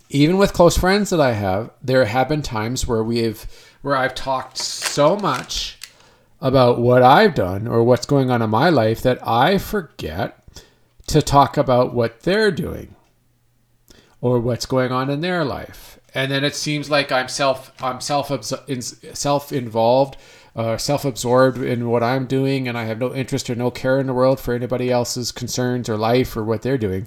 Even 0.08 0.36
with 0.36 0.52
close 0.52 0.76
friends 0.76 1.10
that 1.10 1.20
I 1.20 1.32
have, 1.32 1.70
there 1.82 2.04
have 2.04 2.28
been 2.28 2.42
times 2.42 2.86
where 2.86 3.02
we've 3.02 3.46
where 3.82 3.96
I've 3.96 4.14
talked 4.14 4.58
so 4.58 5.16
much 5.16 5.75
about 6.40 6.78
what 6.78 7.02
I've 7.02 7.34
done 7.34 7.66
or 7.66 7.82
what's 7.82 8.06
going 8.06 8.30
on 8.30 8.42
in 8.42 8.50
my 8.50 8.68
life 8.68 9.02
that 9.02 9.26
I 9.26 9.58
forget 9.58 10.38
to 11.06 11.22
talk 11.22 11.56
about 11.56 11.94
what 11.94 12.20
they're 12.20 12.50
doing 12.50 12.94
or 14.20 14.40
what's 14.40 14.66
going 14.66 14.92
on 14.92 15.08
in 15.08 15.20
their 15.20 15.44
life. 15.44 15.98
And 16.14 16.30
then 16.32 16.44
it 16.44 16.54
seems 16.54 16.90
like 16.90 17.12
I'm 17.12 17.28
self 17.28 17.72
I'm 17.82 18.00
self 18.00 18.32
self 19.12 19.52
involved, 19.52 20.16
uh, 20.54 20.78
self 20.78 21.04
absorbed 21.04 21.58
in 21.58 21.90
what 21.90 22.02
I'm 22.02 22.26
doing, 22.26 22.66
and 22.66 22.78
I 22.78 22.84
have 22.84 22.98
no 22.98 23.14
interest 23.14 23.50
or 23.50 23.54
no 23.54 23.70
care 23.70 23.98
in 23.98 24.06
the 24.06 24.14
world 24.14 24.40
for 24.40 24.54
anybody 24.54 24.90
else's 24.90 25.30
concerns 25.30 25.88
or 25.88 25.96
life 25.98 26.36
or 26.36 26.42
what 26.42 26.62
they're 26.62 26.78
doing. 26.78 27.06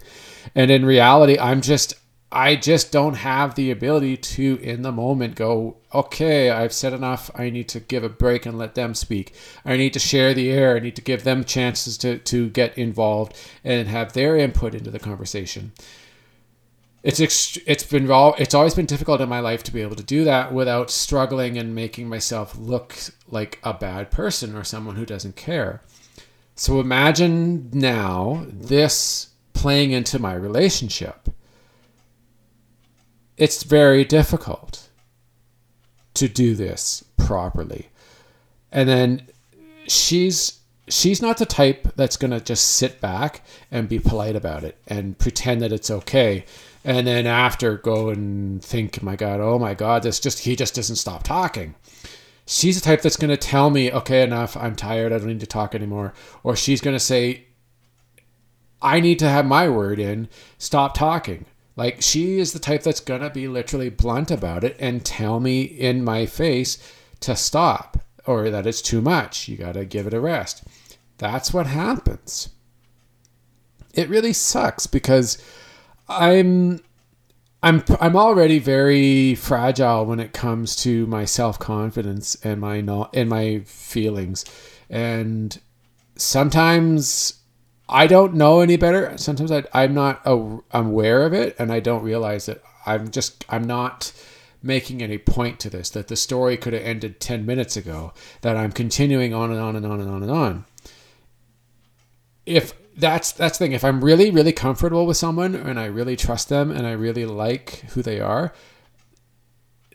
And 0.54 0.70
in 0.70 0.86
reality, 0.86 1.40
I'm 1.40 1.62
just 1.62 1.96
I 2.32 2.56
just 2.56 2.92
don't 2.92 3.16
have 3.16 3.56
the 3.56 3.72
ability 3.72 4.18
to, 4.18 4.60
in 4.62 4.84
the 4.84 4.92
moment, 4.92 5.34
go, 5.34 5.78
okay, 5.94 6.52
I've 6.52 6.74
said 6.74 6.94
enough. 6.94 7.32
I 7.34 7.50
need 7.50 7.68
to 7.70 7.80
give 7.80 8.04
a 8.04 8.10
break 8.10 8.46
and 8.46 8.58
let 8.58 8.76
them 8.76 8.94
speak. 8.94 9.34
I 9.66 9.78
need 9.78 9.94
to 9.94 10.00
share 10.00 10.36
the 10.36 10.52
air. 10.52 10.76
I 10.76 10.80
need 10.80 10.96
to 10.98 11.02
give 11.02 11.24
them 11.24 11.44
chances 11.44 11.98
to, 12.00 12.20
to 12.20 12.50
get 12.50 12.78
involved 12.78 13.36
and 13.64 13.88
have 13.88 14.14
their 14.14 14.38
input 14.38 14.76
into 14.76 14.92
the 14.92 15.00
conversation. 15.00 15.72
It's 17.02 17.20
it's 17.66 17.84
been 17.86 18.08
it's 18.38 18.54
always 18.54 18.74
been 18.74 18.86
difficult 18.86 19.22
in 19.22 19.30
my 19.30 19.40
life 19.40 19.64
to 19.64 19.72
be 19.72 19.82
able 19.82 19.96
to 19.96 20.04
do 20.04 20.26
that 20.26 20.54
without 20.54 20.92
struggling 20.92 21.58
and 21.58 21.74
making 21.74 22.10
myself 22.10 22.58
look 22.58 22.94
like 23.30 23.58
a 23.64 23.74
bad 23.74 24.12
person 24.12 24.54
or 24.54 24.66
someone 24.66 24.98
who 24.98 25.06
doesn't 25.06 25.38
care. 25.38 25.82
So 26.56 26.82
imagine 26.82 27.70
now 27.72 28.46
this 28.52 29.30
playing 29.54 29.92
into 29.92 30.20
my 30.20 30.34
relationship 30.34 31.30
it's 33.40 33.64
very 33.64 34.04
difficult 34.04 34.90
to 36.14 36.28
do 36.28 36.54
this 36.56 37.06
properly. 37.18 37.88
And 38.72 38.88
then 38.88 39.28
she's 39.88 40.60
she's 40.90 41.22
not 41.22 41.38
the 41.38 41.46
type 41.46 41.88
that's 41.96 42.18
going 42.18 42.32
to 42.32 42.42
just 42.42 42.76
sit 42.76 43.00
back 43.00 43.42
and 43.72 43.88
be 43.88 44.00
polite 44.00 44.36
about 44.36 44.64
it 44.64 44.78
and 44.88 45.18
pretend 45.18 45.62
that 45.62 45.72
it's 45.72 45.90
okay. 45.90 46.44
And 46.84 47.08
then 47.08 47.26
after 47.26 47.78
go 47.78 48.10
and 48.10 48.64
think 48.64 49.02
my 49.02 49.16
god 49.16 49.40
oh 49.40 49.58
my 49.58 49.74
god 49.74 50.04
this 50.04 50.20
just 50.20 50.40
he 50.40 50.56
just 50.56 50.76
doesn't 50.76 50.98
stop 50.98 51.24
talking. 51.24 51.76
She's 52.46 52.76
the 52.76 52.86
type 52.86 53.02
that's 53.02 53.16
going 53.16 53.30
to 53.30 53.38
tell 53.38 53.70
me 53.70 53.92
okay 53.92 54.22
enough 54.22 54.58
i'm 54.58 54.76
tired 54.76 55.14
i 55.14 55.18
don't 55.18 55.28
need 55.28 55.40
to 55.40 55.48
talk 55.48 55.74
anymore. 55.74 56.14
Or 56.44 56.58
she's 56.58 56.82
going 56.82 56.96
to 56.96 57.00
say 57.00 57.46
i 58.82 59.00
need 59.00 59.20
to 59.20 59.30
have 59.30 59.46
my 59.46 59.70
word 59.70 59.98
in 59.98 60.28
stop 60.58 60.94
talking 60.94 61.46
like 61.80 62.02
she 62.02 62.40
is 62.40 62.52
the 62.52 62.60
type 62.60 62.84
that's 62.84 63.00
going 63.00 63.22
to 63.22 63.30
be 63.30 63.48
literally 63.48 63.90
blunt 63.90 64.30
about 64.30 64.66
it 64.66 64.76
and 64.80 65.06
tell 65.06 65.40
me 65.40 65.62
in 65.62 66.04
my 66.04 66.26
face 66.26 66.78
to 67.22 67.38
stop 67.38 67.98
or 68.26 68.50
that 68.50 68.68
it's 68.68 68.82
too 68.82 69.02
much. 69.02 69.48
You 69.48 69.56
got 69.56 69.76
to 69.76 69.86
give 69.86 70.06
it 70.06 70.14
a 70.14 70.20
rest. 70.20 70.66
That's 71.18 71.54
what 71.54 71.68
happens. 71.68 72.50
It 73.94 74.10
really 74.10 74.34
sucks 74.34 74.88
because 74.88 75.42
I'm 76.10 76.82
I'm 77.64 77.82
I'm 78.02 78.18
already 78.18 78.60
very 78.60 79.36
fragile 79.36 80.06
when 80.06 80.20
it 80.20 80.34
comes 80.34 80.76
to 80.84 81.08
my 81.08 81.24
self-confidence 81.24 82.36
and 82.44 82.60
my 82.60 82.78
and 83.14 83.30
my 83.30 83.62
feelings. 83.66 84.44
And 84.90 85.58
sometimes 86.18 87.39
I 87.90 88.08
don't 88.08 88.36
know 88.36 88.62
any 88.62 88.78
better. 88.78 89.18
Sometimes 89.18 89.52
I, 89.52 89.64
I'm 89.74 89.94
not 89.94 90.22
aware 90.26 91.26
of 91.26 91.34
it, 91.34 91.56
and 91.58 91.72
I 91.72 91.80
don't 91.80 92.04
realize 92.04 92.46
that 92.46 92.62
I'm 92.86 93.10
just 93.10 93.46
I'm 93.50 93.66
not 93.66 94.14
making 94.62 95.02
any 95.02 95.18
point 95.18 95.60
to 95.62 95.70
this. 95.70 95.90
That 95.90 96.08
the 96.08 96.16
story 96.16 96.56
could 96.56 96.74
have 96.74 96.84
ended 96.84 97.20
ten 97.20 97.46
minutes 97.46 97.76
ago. 97.76 98.14
That 98.42 98.56
I'm 98.56 98.72
continuing 98.72 99.34
on 99.34 99.52
and 99.52 99.60
on 99.60 99.76
and 99.76 99.86
on 99.86 100.00
and 100.00 100.10
on 100.10 100.24
and 100.24 100.32
on. 100.32 100.66
If 102.46 102.74
that's 102.96 103.32
that's 103.32 103.58
the 103.58 103.66
thing. 103.66 103.72
If 103.74 103.84
I'm 103.84 104.04
really 104.04 104.30
really 104.30 104.54
comfortable 104.54 105.06
with 105.06 105.18
someone 105.18 105.56
and 105.56 105.80
I 105.80 105.86
really 105.86 106.16
trust 106.16 106.50
them 106.50 106.72
and 106.72 106.86
I 106.86 106.92
really 106.92 107.26
like 107.26 107.84
who 107.92 108.02
they 108.04 108.20
are, 108.20 108.54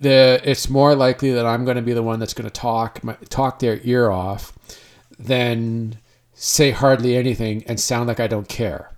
the 0.00 0.40
it's 0.44 0.68
more 0.68 0.94
likely 0.94 1.32
that 1.32 1.46
I'm 1.46 1.64
going 1.64 1.76
to 1.76 1.82
be 1.82 1.92
the 1.92 2.02
one 2.02 2.18
that's 2.18 2.34
going 2.34 2.48
to 2.48 2.60
talk 2.60 3.00
talk 3.28 3.60
their 3.60 3.78
ear 3.82 4.10
off 4.10 4.52
than 5.18 5.98
say 6.44 6.70
hardly 6.72 7.16
anything 7.16 7.64
and 7.66 7.80
sound 7.80 8.06
like 8.06 8.20
I 8.20 8.26
don't 8.26 8.48
care. 8.48 8.90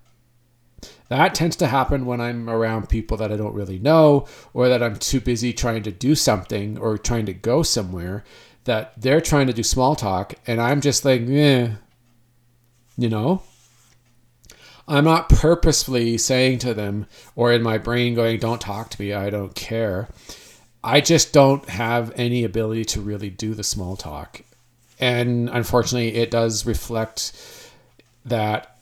That 1.09 1.32
tends 1.32 1.54
to 1.56 1.68
happen 1.68 2.04
when 2.04 2.20
I'm 2.20 2.50
around 2.50 2.88
people 2.88 3.16
that 3.18 3.30
I 3.30 3.37
don't 3.37 3.54
really 3.54 3.78
know 3.78 4.26
or 4.52 4.68
that 4.68 4.82
I'm 4.82 4.96
too 4.96 5.20
busy 5.20 5.52
trying 5.52 5.85
to 5.85 5.92
do 5.92 6.16
something 6.16 6.76
or 6.76 6.98
trying 6.98 7.26
to 7.26 7.32
go 7.32 7.62
somewhere 7.62 8.24
that 8.64 9.00
they're 9.00 9.20
trying 9.20 9.46
to 9.46 9.52
do 9.52 9.62
small 9.62 9.94
talk 9.94 10.35
and 10.48 10.61
I'm 10.61 10.80
just 10.80 11.04
like, 11.04 11.20
eh, 11.28 11.70
you 12.96 13.09
know? 13.09 13.42
I'm 14.88 15.04
not 15.04 15.28
purposefully 15.28 16.18
saying 16.18 16.59
to 16.61 16.74
them 16.74 17.06
or 17.37 17.52
in 17.52 17.62
my 17.62 17.78
brain 17.78 18.16
going, 18.16 18.40
don't 18.40 18.61
talk 18.61 18.90
to 18.90 19.00
me, 19.00 19.12
I 19.12 19.30
don't 19.30 19.54
care. 19.54 20.09
I 20.82 21.00
just 21.00 21.32
don't 21.32 21.68
have 21.68 22.12
any 22.16 22.42
ability 22.42 22.87
to 22.87 23.00
really 23.00 23.30
do 23.30 23.54
the 23.54 23.64
small 23.64 23.96
talk 23.96 24.42
and 24.98 25.48
unfortunately, 25.50 26.14
it 26.14 26.30
does 26.30 26.66
reflect 26.66 27.32
that 28.24 28.78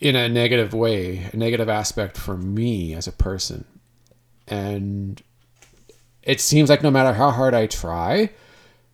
in 0.00 0.16
a 0.16 0.28
negative 0.28 0.74
way, 0.74 1.30
a 1.32 1.36
negative 1.36 1.68
aspect 1.68 2.16
for 2.16 2.36
me 2.36 2.94
as 2.94 3.06
a 3.06 3.12
person. 3.12 3.64
And 4.46 5.22
it 6.22 6.40
seems 6.40 6.68
like 6.68 6.82
no 6.82 6.90
matter 6.90 7.14
how 7.14 7.30
hard 7.30 7.54
I 7.54 7.66
try, 7.66 8.30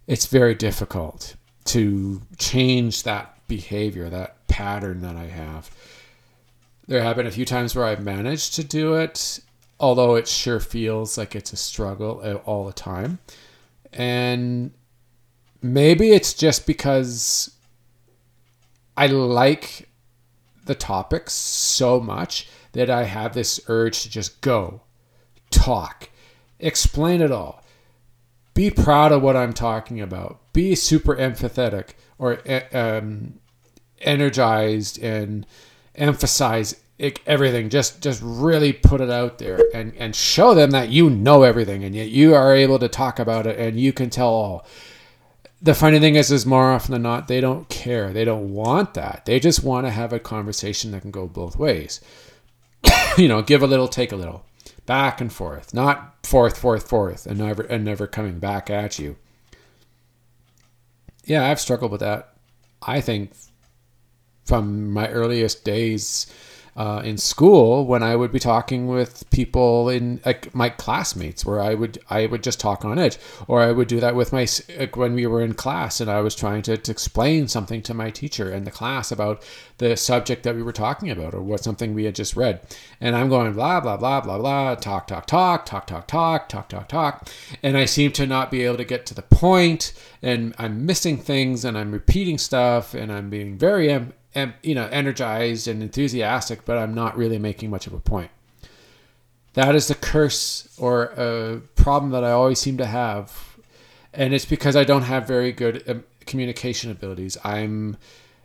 it's 0.06 0.26
very 0.26 0.54
difficult 0.54 1.36
to 1.64 2.20
change 2.38 3.02
that 3.02 3.36
behavior, 3.48 4.08
that 4.10 4.46
pattern 4.48 5.00
that 5.02 5.16
I 5.16 5.26
have. 5.26 5.70
There 6.86 7.02
have 7.02 7.16
been 7.16 7.26
a 7.26 7.30
few 7.30 7.44
times 7.44 7.74
where 7.74 7.86
I've 7.86 8.04
managed 8.04 8.54
to 8.56 8.64
do 8.64 8.94
it, 8.94 9.40
although 9.80 10.14
it 10.14 10.28
sure 10.28 10.60
feels 10.60 11.16
like 11.16 11.34
it's 11.34 11.52
a 11.52 11.56
struggle 11.56 12.20
uh, 12.22 12.34
all 12.44 12.66
the 12.66 12.72
time. 12.72 13.18
And 13.92 14.72
maybe 15.62 16.10
it's 16.10 16.34
just 16.34 16.66
because 16.66 17.56
I 18.96 19.06
like 19.06 19.88
the 20.64 20.74
topics 20.74 21.32
so 21.32 22.00
much 22.00 22.48
that 22.72 22.90
I 22.90 23.04
have 23.04 23.34
this 23.34 23.60
urge 23.68 24.02
to 24.02 24.10
just 24.10 24.40
go, 24.40 24.82
talk, 25.50 26.10
explain 26.58 27.20
it 27.20 27.30
all, 27.30 27.62
be 28.54 28.70
proud 28.70 29.12
of 29.12 29.22
what 29.22 29.36
I'm 29.36 29.52
talking 29.52 30.00
about, 30.00 30.52
be 30.52 30.74
super 30.74 31.16
empathetic 31.16 31.90
or 32.18 32.38
um, 32.72 33.34
energized 34.00 35.02
and 35.02 35.46
emphasize 35.94 36.76
everything. 37.26 37.68
Just 37.68 38.00
just 38.00 38.20
really 38.22 38.72
put 38.72 39.00
it 39.00 39.10
out 39.10 39.38
there 39.38 39.60
and 39.74 39.94
and 39.96 40.14
show 40.14 40.54
them 40.54 40.70
that 40.70 40.90
you 40.90 41.10
know 41.10 41.42
everything 41.42 41.82
and 41.82 41.94
yet 41.94 42.08
you 42.08 42.34
are 42.34 42.54
able 42.54 42.78
to 42.78 42.88
talk 42.88 43.18
about 43.18 43.46
it 43.46 43.58
and 43.58 43.80
you 43.80 43.92
can 43.92 44.10
tell 44.10 44.28
all 44.28 44.66
the 45.62 45.74
funny 45.74 46.00
thing 46.00 46.16
is 46.16 46.32
is 46.32 46.44
more 46.44 46.72
often 46.72 46.92
than 46.92 47.02
not 47.02 47.28
they 47.28 47.40
don't 47.40 47.68
care. 47.68 48.12
They 48.12 48.24
don't 48.24 48.52
want 48.52 48.94
that. 48.94 49.22
They 49.24 49.38
just 49.38 49.62
want 49.62 49.86
to 49.86 49.90
have 49.90 50.12
a 50.12 50.18
conversation 50.18 50.90
that 50.90 51.02
can 51.02 51.10
go 51.10 51.26
both 51.26 51.56
ways. 51.56 52.00
You 53.18 53.28
know 53.28 53.42
give 53.42 53.62
a 53.62 53.66
little 53.66 53.88
take 53.88 54.10
a 54.10 54.16
little. 54.16 54.46
Back 54.86 55.20
and 55.20 55.30
forth. 55.30 55.74
Not 55.74 56.26
forth 56.26 56.58
forth 56.58 56.88
forth 56.88 57.26
and 57.26 57.38
never 57.38 57.62
and 57.62 57.84
never 57.84 58.06
coming 58.06 58.38
back 58.38 58.70
at 58.70 58.98
you. 58.98 59.16
Yeah 61.24 61.48
i've 61.48 61.60
struggled 61.60 61.92
with 61.92 62.00
that 62.00 62.34
i 62.82 63.00
think 63.00 63.32
from 64.44 64.90
my 64.90 65.08
earliest 65.08 65.64
days 65.64 66.26
uh, 66.74 67.02
in 67.04 67.18
school 67.18 67.86
when 67.86 68.02
I 68.02 68.16
would 68.16 68.32
be 68.32 68.38
talking 68.38 68.86
with 68.86 69.28
people 69.30 69.90
in 69.90 70.20
like 70.24 70.54
my 70.54 70.70
classmates, 70.70 71.44
where 71.44 71.60
I 71.60 71.74
would 71.74 71.98
I 72.08 72.26
would 72.26 72.42
just 72.42 72.60
talk 72.60 72.84
on 72.84 72.98
edge, 72.98 73.18
or 73.46 73.60
I 73.60 73.72
would 73.72 73.88
do 73.88 74.00
that 74.00 74.14
with 74.14 74.32
my 74.32 74.46
like 74.78 74.96
when 74.96 75.14
we 75.14 75.26
were 75.26 75.42
in 75.42 75.54
class 75.54 76.00
and 76.00 76.10
I 76.10 76.20
was 76.20 76.34
trying 76.34 76.62
to, 76.62 76.78
to 76.78 76.90
explain 76.90 77.46
something 77.48 77.82
to 77.82 77.94
my 77.94 78.10
teacher 78.10 78.50
in 78.50 78.64
the 78.64 78.70
class 78.70 79.12
about 79.12 79.42
the 79.78 79.96
subject 79.96 80.44
that 80.44 80.54
we 80.54 80.62
were 80.62 80.72
talking 80.72 81.10
about 81.10 81.34
or 81.34 81.42
what 81.42 81.62
something 81.62 81.92
we 81.92 82.04
had 82.04 82.14
just 82.14 82.36
read, 82.36 82.60
and 83.00 83.14
I'm 83.14 83.28
going 83.28 83.52
blah 83.52 83.80
blah 83.80 83.98
blah 83.98 84.22
blah 84.22 84.38
blah 84.38 84.74
talk 84.76 85.06
talk 85.08 85.26
talk 85.26 85.66
talk 85.66 85.86
talk 85.86 86.06
talk 86.06 86.48
talk 86.48 86.68
talk 86.68 86.88
talk, 86.88 87.28
and 87.62 87.76
I 87.76 87.84
seem 87.84 88.12
to 88.12 88.26
not 88.26 88.50
be 88.50 88.62
able 88.62 88.78
to 88.78 88.84
get 88.84 89.04
to 89.06 89.14
the 89.14 89.22
point, 89.22 89.92
and 90.22 90.54
I'm 90.56 90.86
missing 90.86 91.18
things, 91.18 91.66
and 91.66 91.76
I'm 91.76 91.92
repeating 91.92 92.38
stuff, 92.38 92.94
and 92.94 93.12
I'm 93.12 93.28
being 93.28 93.58
very 93.58 93.90
am, 94.34 94.54
you 94.62 94.74
know, 94.74 94.86
energized 94.86 95.68
and 95.68 95.82
enthusiastic, 95.82 96.64
but 96.64 96.78
I'm 96.78 96.94
not 96.94 97.16
really 97.16 97.38
making 97.38 97.70
much 97.70 97.86
of 97.86 97.92
a 97.92 98.00
point. 98.00 98.30
That 99.54 99.74
is 99.74 99.88
the 99.88 99.94
curse 99.94 100.68
or 100.78 101.04
a 101.16 101.60
problem 101.76 102.12
that 102.12 102.24
I 102.24 102.30
always 102.30 102.58
seem 102.58 102.78
to 102.78 102.86
have. 102.86 103.58
And 104.14 104.34
it's 104.34 104.44
because 104.44 104.76
I 104.76 104.84
don't 104.84 105.02
have 105.02 105.26
very 105.26 105.52
good 105.52 105.88
um, 105.88 106.04
communication 106.26 106.90
abilities. 106.90 107.36
I'm 107.44 107.96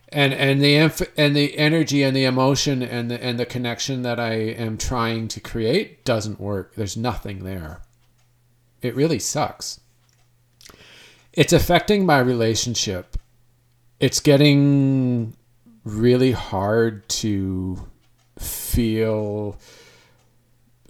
and 0.09 0.33
and 0.33 0.61
the 0.61 0.75
inf- 0.75 1.11
and 1.17 1.35
the 1.35 1.57
energy 1.57 2.03
and 2.03 2.15
the 2.15 2.25
emotion 2.25 2.81
and 2.81 3.11
the 3.11 3.21
and 3.23 3.39
the 3.39 3.45
connection 3.45 4.01
that 4.03 4.19
I 4.19 4.33
am 4.33 4.77
trying 4.77 5.27
to 5.29 5.39
create 5.39 6.03
doesn't 6.05 6.39
work. 6.39 6.75
There's 6.75 6.97
nothing 6.97 7.43
there. 7.43 7.81
It 8.81 8.95
really 8.95 9.19
sucks. 9.19 9.79
It's 11.33 11.53
affecting 11.53 12.05
my 12.05 12.19
relationship. 12.19 13.17
It's 13.99 14.19
getting 14.19 15.36
really 15.87 16.31
hard 16.31 17.07
to 17.09 17.87
feel 18.37 19.57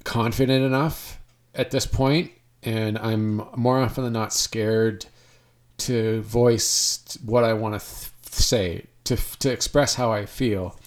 confident 0.03 0.63
enough 0.63 1.19
at 1.53 1.71
this 1.71 1.85
point 1.85 2.31
and 2.63 2.97
I'm 2.97 3.43
more 3.55 3.79
often 3.79 4.03
than 4.03 4.13
not 4.13 4.33
scared 4.33 5.05
to 5.77 6.21
voice 6.21 7.17
what 7.23 7.43
I 7.43 7.53
want 7.53 7.79
to 7.79 7.85
th- 7.85 8.11
say 8.33 8.85
to 9.05 9.15
to 9.39 9.51
express 9.51 9.95
how 9.95 10.11
I 10.11 10.25
feel 10.25 10.77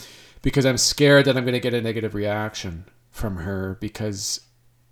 because 0.42 0.66
I'm 0.66 0.78
scared 0.78 1.26
that 1.26 1.36
I'm 1.36 1.44
going 1.44 1.54
to 1.54 1.60
get 1.60 1.74
a 1.74 1.80
negative 1.80 2.14
reaction 2.14 2.84
from 3.10 3.36
her 3.36 3.78
because 3.80 4.40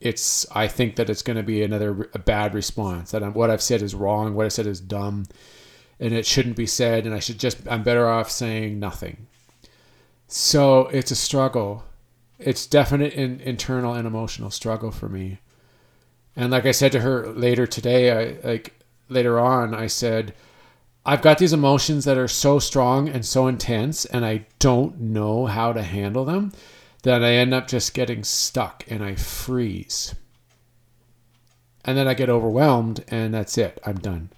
it's 0.01 0.47
I 0.53 0.69
think 0.69 0.97
that 0.97 1.11
it's 1.11 1.23
going 1.23 1.37
to 1.37 1.43
be 1.43 1.63
another 1.63 2.09
a 2.15 2.19
bad 2.19 2.55
response 2.55 3.11
that 3.11 3.23
I'm, 3.23 3.35
what 3.35 3.51
I've 3.51 3.63
said 3.63 3.83
is 3.83 3.95
wrong, 3.95 4.35
what 4.35 4.47
I 4.47 4.51
said 4.51 4.67
is 4.67 4.81
dumb, 4.81 5.27
and 6.01 6.13
it 6.13 6.27
shouldn't 6.27 6.57
be 6.57 6.67
said, 6.67 7.07
and 7.07 7.15
I 7.15 7.19
should 7.19 7.39
just 7.39 7.59
I'm 7.69 7.83
better 7.83 8.09
off 8.09 8.31
saying 8.31 8.79
nothing. 8.79 9.27
So 10.27 10.87
it's 10.89 11.11
a 11.11 11.17
struggle. 11.17 11.85
It's 12.39 12.67
definite 12.67 13.15
in, 13.15 13.41
internal 13.41 13.95
and 13.95 14.07
emotional 14.07 14.51
struggle 14.51 14.91
for 14.91 15.09
me. 15.09 15.41
And 16.37 16.53
like 16.53 16.67
I 16.67 16.73
said 16.73 16.93
to 16.93 17.01
her 17.01 17.27
later 17.29 17.67
today, 17.67 18.13
I 18.13 18.47
like 18.47 18.81
later 19.09 19.41
on, 19.41 19.75
I 19.75 19.87
said, 19.87 20.35
I've 21.05 21.23
got 21.23 21.39
these 21.39 21.55
emotions 21.55 22.05
that 22.05 22.19
are 22.19 22.29
so 22.29 22.59
strong 22.59 23.09
and 23.09 23.25
so 23.25 23.47
intense, 23.47 24.05
and 24.05 24.25
I 24.25 24.47
don't 24.59 25.01
know 25.01 25.47
how 25.47 25.73
to 25.73 25.83
handle 25.83 26.25
them 26.25 26.53
that 27.03 27.25
I 27.25 27.33
end 27.33 27.55
up 27.55 27.67
just 27.67 27.95
getting 27.95 28.23
stuck 28.25 28.85
and 28.89 29.03
I 29.03 29.15
freeze. 29.15 30.15
And 31.85 31.97
then 31.97 32.07
I 32.07 32.15
get 32.15 32.29
overwhelmed, 32.29 33.05
and 33.09 33.33
that's 33.33 33.57
it. 33.57 33.81
I'm 33.87 33.99
done. 33.99 34.31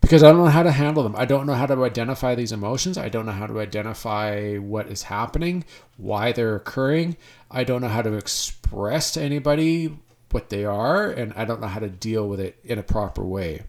Because 0.00 0.22
I 0.22 0.30
don't 0.30 0.44
know 0.44 0.50
how 0.50 0.62
to 0.62 0.70
handle 0.70 1.02
them. 1.02 1.16
I 1.16 1.24
don't 1.24 1.46
know 1.46 1.54
how 1.54 1.66
to 1.66 1.84
identify 1.84 2.34
these 2.34 2.52
emotions. 2.52 2.96
I 2.96 3.08
don't 3.08 3.26
know 3.26 3.32
how 3.32 3.46
to 3.46 3.60
identify 3.60 4.56
what 4.56 4.86
is 4.88 5.04
happening, 5.04 5.64
why 5.96 6.32
they're 6.32 6.54
occurring. 6.54 7.16
I 7.50 7.64
don't 7.64 7.80
know 7.80 7.88
how 7.88 8.02
to 8.02 8.12
express 8.12 9.12
to 9.12 9.22
anybody 9.22 9.98
what 10.30 10.50
they 10.50 10.64
are, 10.64 11.10
and 11.10 11.32
I 11.34 11.44
don't 11.44 11.60
know 11.60 11.66
how 11.66 11.80
to 11.80 11.88
deal 11.88 12.28
with 12.28 12.40
it 12.40 12.58
in 12.62 12.78
a 12.78 12.82
proper 12.82 13.24
way. 13.24 13.62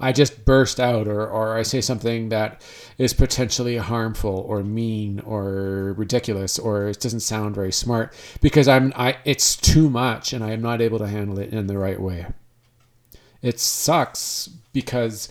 I 0.00 0.12
just 0.12 0.44
burst 0.44 0.78
out 0.78 1.08
or, 1.08 1.26
or 1.26 1.56
I 1.56 1.62
say 1.62 1.80
something 1.80 2.28
that 2.28 2.62
is 2.98 3.12
potentially 3.12 3.76
harmful 3.78 4.44
or 4.48 4.62
mean 4.62 5.20
or 5.20 5.94
ridiculous 5.96 6.58
or 6.58 6.88
it 6.88 7.00
doesn't 7.00 7.20
sound 7.20 7.54
very 7.54 7.72
smart 7.72 8.14
because 8.40 8.68
I'm 8.68 8.92
I 8.94 9.16
it's 9.24 9.56
too 9.56 9.90
much 9.90 10.32
and 10.32 10.44
I 10.44 10.52
am 10.52 10.62
not 10.62 10.80
able 10.80 10.98
to 10.98 11.08
handle 11.08 11.38
it 11.38 11.52
in 11.52 11.66
the 11.66 11.78
right 11.78 12.00
way. 12.00 12.26
It 13.42 13.58
sucks 13.58 14.48
because 14.72 15.28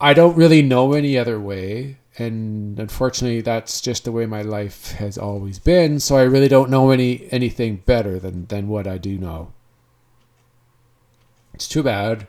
I 0.00 0.14
don't 0.14 0.36
really 0.36 0.62
know 0.62 0.92
any 0.92 1.16
other 1.16 1.40
way 1.40 1.98
and 2.18 2.78
unfortunately 2.78 3.40
that's 3.40 3.80
just 3.80 4.04
the 4.04 4.12
way 4.12 4.26
my 4.26 4.42
life 4.42 4.92
has 4.92 5.18
always 5.18 5.58
been 5.58 5.98
so 5.98 6.16
I 6.16 6.22
really 6.22 6.48
don't 6.48 6.70
know 6.70 6.90
any 6.90 7.26
anything 7.30 7.82
better 7.86 8.18
than 8.18 8.46
than 8.46 8.68
what 8.68 8.86
I 8.86 8.98
do 8.98 9.18
know. 9.18 9.52
It's 11.54 11.68
too 11.68 11.82
bad 11.82 12.28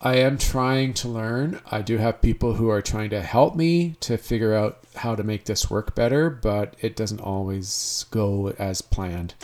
I 0.00 0.16
am 0.16 0.38
trying 0.38 0.94
to 0.94 1.08
learn. 1.08 1.60
I 1.72 1.82
do 1.82 1.96
have 1.98 2.22
people 2.22 2.54
who 2.54 2.68
are 2.68 2.82
trying 2.82 3.10
to 3.10 3.20
help 3.20 3.56
me 3.56 3.96
to 4.00 4.16
figure 4.16 4.54
out 4.54 4.78
how 4.94 5.16
to 5.16 5.24
make 5.24 5.44
this 5.44 5.68
work 5.68 5.96
better, 5.96 6.30
but 6.30 6.74
it 6.80 6.94
doesn't 6.94 7.20
always 7.20 8.06
go 8.12 8.54
as 8.58 8.80
planned. 8.80 9.34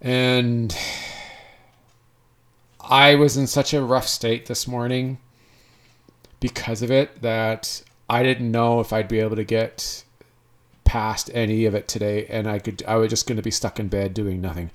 And 0.00 0.76
I 2.80 3.16
was 3.16 3.36
in 3.36 3.48
such 3.48 3.74
a 3.74 3.82
rough 3.82 4.06
state 4.06 4.46
this 4.46 4.68
morning 4.68 5.18
because 6.46 6.80
of 6.80 6.92
it 6.92 7.22
that 7.22 7.82
I 8.08 8.22
didn't 8.22 8.52
know 8.52 8.78
if 8.78 8.92
I'd 8.92 9.08
be 9.08 9.18
able 9.18 9.34
to 9.34 9.42
get 9.42 10.04
past 10.84 11.28
any 11.34 11.64
of 11.64 11.74
it 11.74 11.88
today 11.88 12.24
and 12.26 12.46
I 12.48 12.60
could 12.60 12.84
I 12.86 12.94
was 12.94 13.10
just 13.10 13.26
going 13.26 13.36
to 13.36 13.42
be 13.42 13.50
stuck 13.50 13.80
in 13.80 13.88
bed 13.88 14.14
doing 14.14 14.40
nothing. 14.40 14.70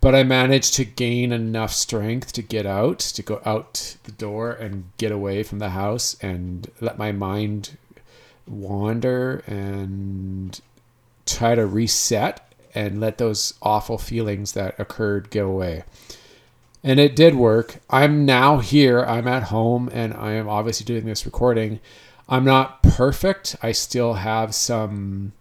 But 0.00 0.14
I 0.14 0.22
managed 0.22 0.72
to 0.74 0.86
gain 0.86 1.30
enough 1.30 1.74
strength 1.74 2.32
to 2.32 2.40
get 2.40 2.64
out, 2.64 3.00
to 3.00 3.22
go 3.22 3.42
out 3.44 3.96
the 4.04 4.12
door 4.12 4.52
and 4.52 4.84
get 4.96 5.12
away 5.12 5.42
from 5.42 5.58
the 5.58 5.70
house 5.70 6.16
and 6.22 6.70
let 6.80 6.96
my 6.96 7.12
mind 7.12 7.76
wander 8.48 9.44
and 9.46 10.58
try 11.26 11.54
to 11.54 11.66
reset 11.66 12.50
and 12.74 12.98
let 12.98 13.18
those 13.18 13.52
awful 13.60 13.98
feelings 13.98 14.52
that 14.52 14.80
occurred 14.80 15.30
go 15.30 15.48
away. 15.48 15.84
And 16.82 16.98
it 16.98 17.14
did 17.14 17.34
work. 17.34 17.80
I'm 17.90 18.24
now 18.24 18.58
here, 18.58 19.00
I'm 19.02 19.28
at 19.28 19.44
home, 19.44 19.90
and 19.92 20.14
I 20.14 20.32
am 20.32 20.48
obviously 20.48 20.84
doing 20.84 21.04
this 21.04 21.26
recording. 21.26 21.80
I'm 22.28 22.44
not 22.44 22.82
perfect. 22.82 23.56
I 23.62 23.72
still 23.72 24.14
have 24.14 24.54
some 24.54 25.32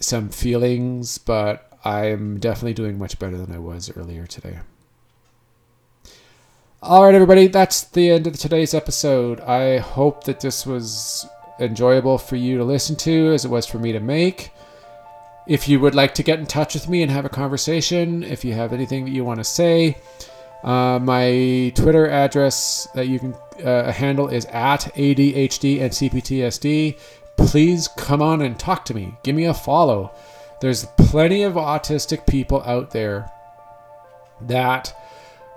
some 0.00 0.30
feelings, 0.30 1.18
but 1.18 1.78
I'm 1.84 2.38
definitely 2.40 2.74
doing 2.74 2.98
much 2.98 3.18
better 3.18 3.36
than 3.36 3.54
I 3.54 3.58
was 3.58 3.94
earlier 3.96 4.26
today. 4.26 4.60
All 6.82 7.04
right, 7.04 7.14
everybody, 7.14 7.46
that's 7.46 7.84
the 7.84 8.10
end 8.10 8.26
of 8.26 8.38
today's 8.38 8.74
episode. 8.74 9.38
I 9.40 9.78
hope 9.78 10.24
that 10.24 10.40
this 10.40 10.66
was 10.66 11.26
enjoyable 11.60 12.18
for 12.18 12.36
you 12.36 12.58
to 12.58 12.64
listen 12.64 12.96
to 12.96 13.32
as 13.32 13.44
it 13.44 13.50
was 13.50 13.66
for 13.66 13.78
me 13.78 13.92
to 13.92 14.00
make. 14.00 14.50
If 15.46 15.68
you 15.68 15.78
would 15.80 15.94
like 15.94 16.14
to 16.14 16.22
get 16.22 16.38
in 16.38 16.46
touch 16.46 16.74
with 16.74 16.88
me 16.88 17.02
and 17.02 17.10
have 17.10 17.24
a 17.24 17.28
conversation, 17.28 18.22
if 18.22 18.44
you 18.44 18.54
have 18.54 18.72
anything 18.72 19.04
that 19.04 19.12
you 19.12 19.24
want 19.24 19.38
to 19.38 19.44
say, 19.44 19.98
uh, 20.62 20.98
my 21.00 21.72
Twitter 21.74 22.08
address 22.08 22.86
that 22.94 23.08
you 23.08 23.18
can 23.18 23.34
uh, 23.64 23.90
handle 23.92 24.28
is 24.28 24.44
at 24.46 24.80
ADHD 24.94 25.80
and 25.80 25.90
CPTSD. 25.92 26.98
Please 27.36 27.88
come 27.96 28.22
on 28.22 28.42
and 28.42 28.58
talk 28.58 28.84
to 28.86 28.94
me. 28.94 29.14
Give 29.24 29.34
me 29.34 29.44
a 29.46 29.54
follow. 29.54 30.14
There's 30.60 30.86
plenty 30.96 31.42
of 31.42 31.54
autistic 31.54 32.26
people 32.26 32.62
out 32.62 32.90
there 32.92 33.30
that 34.42 34.94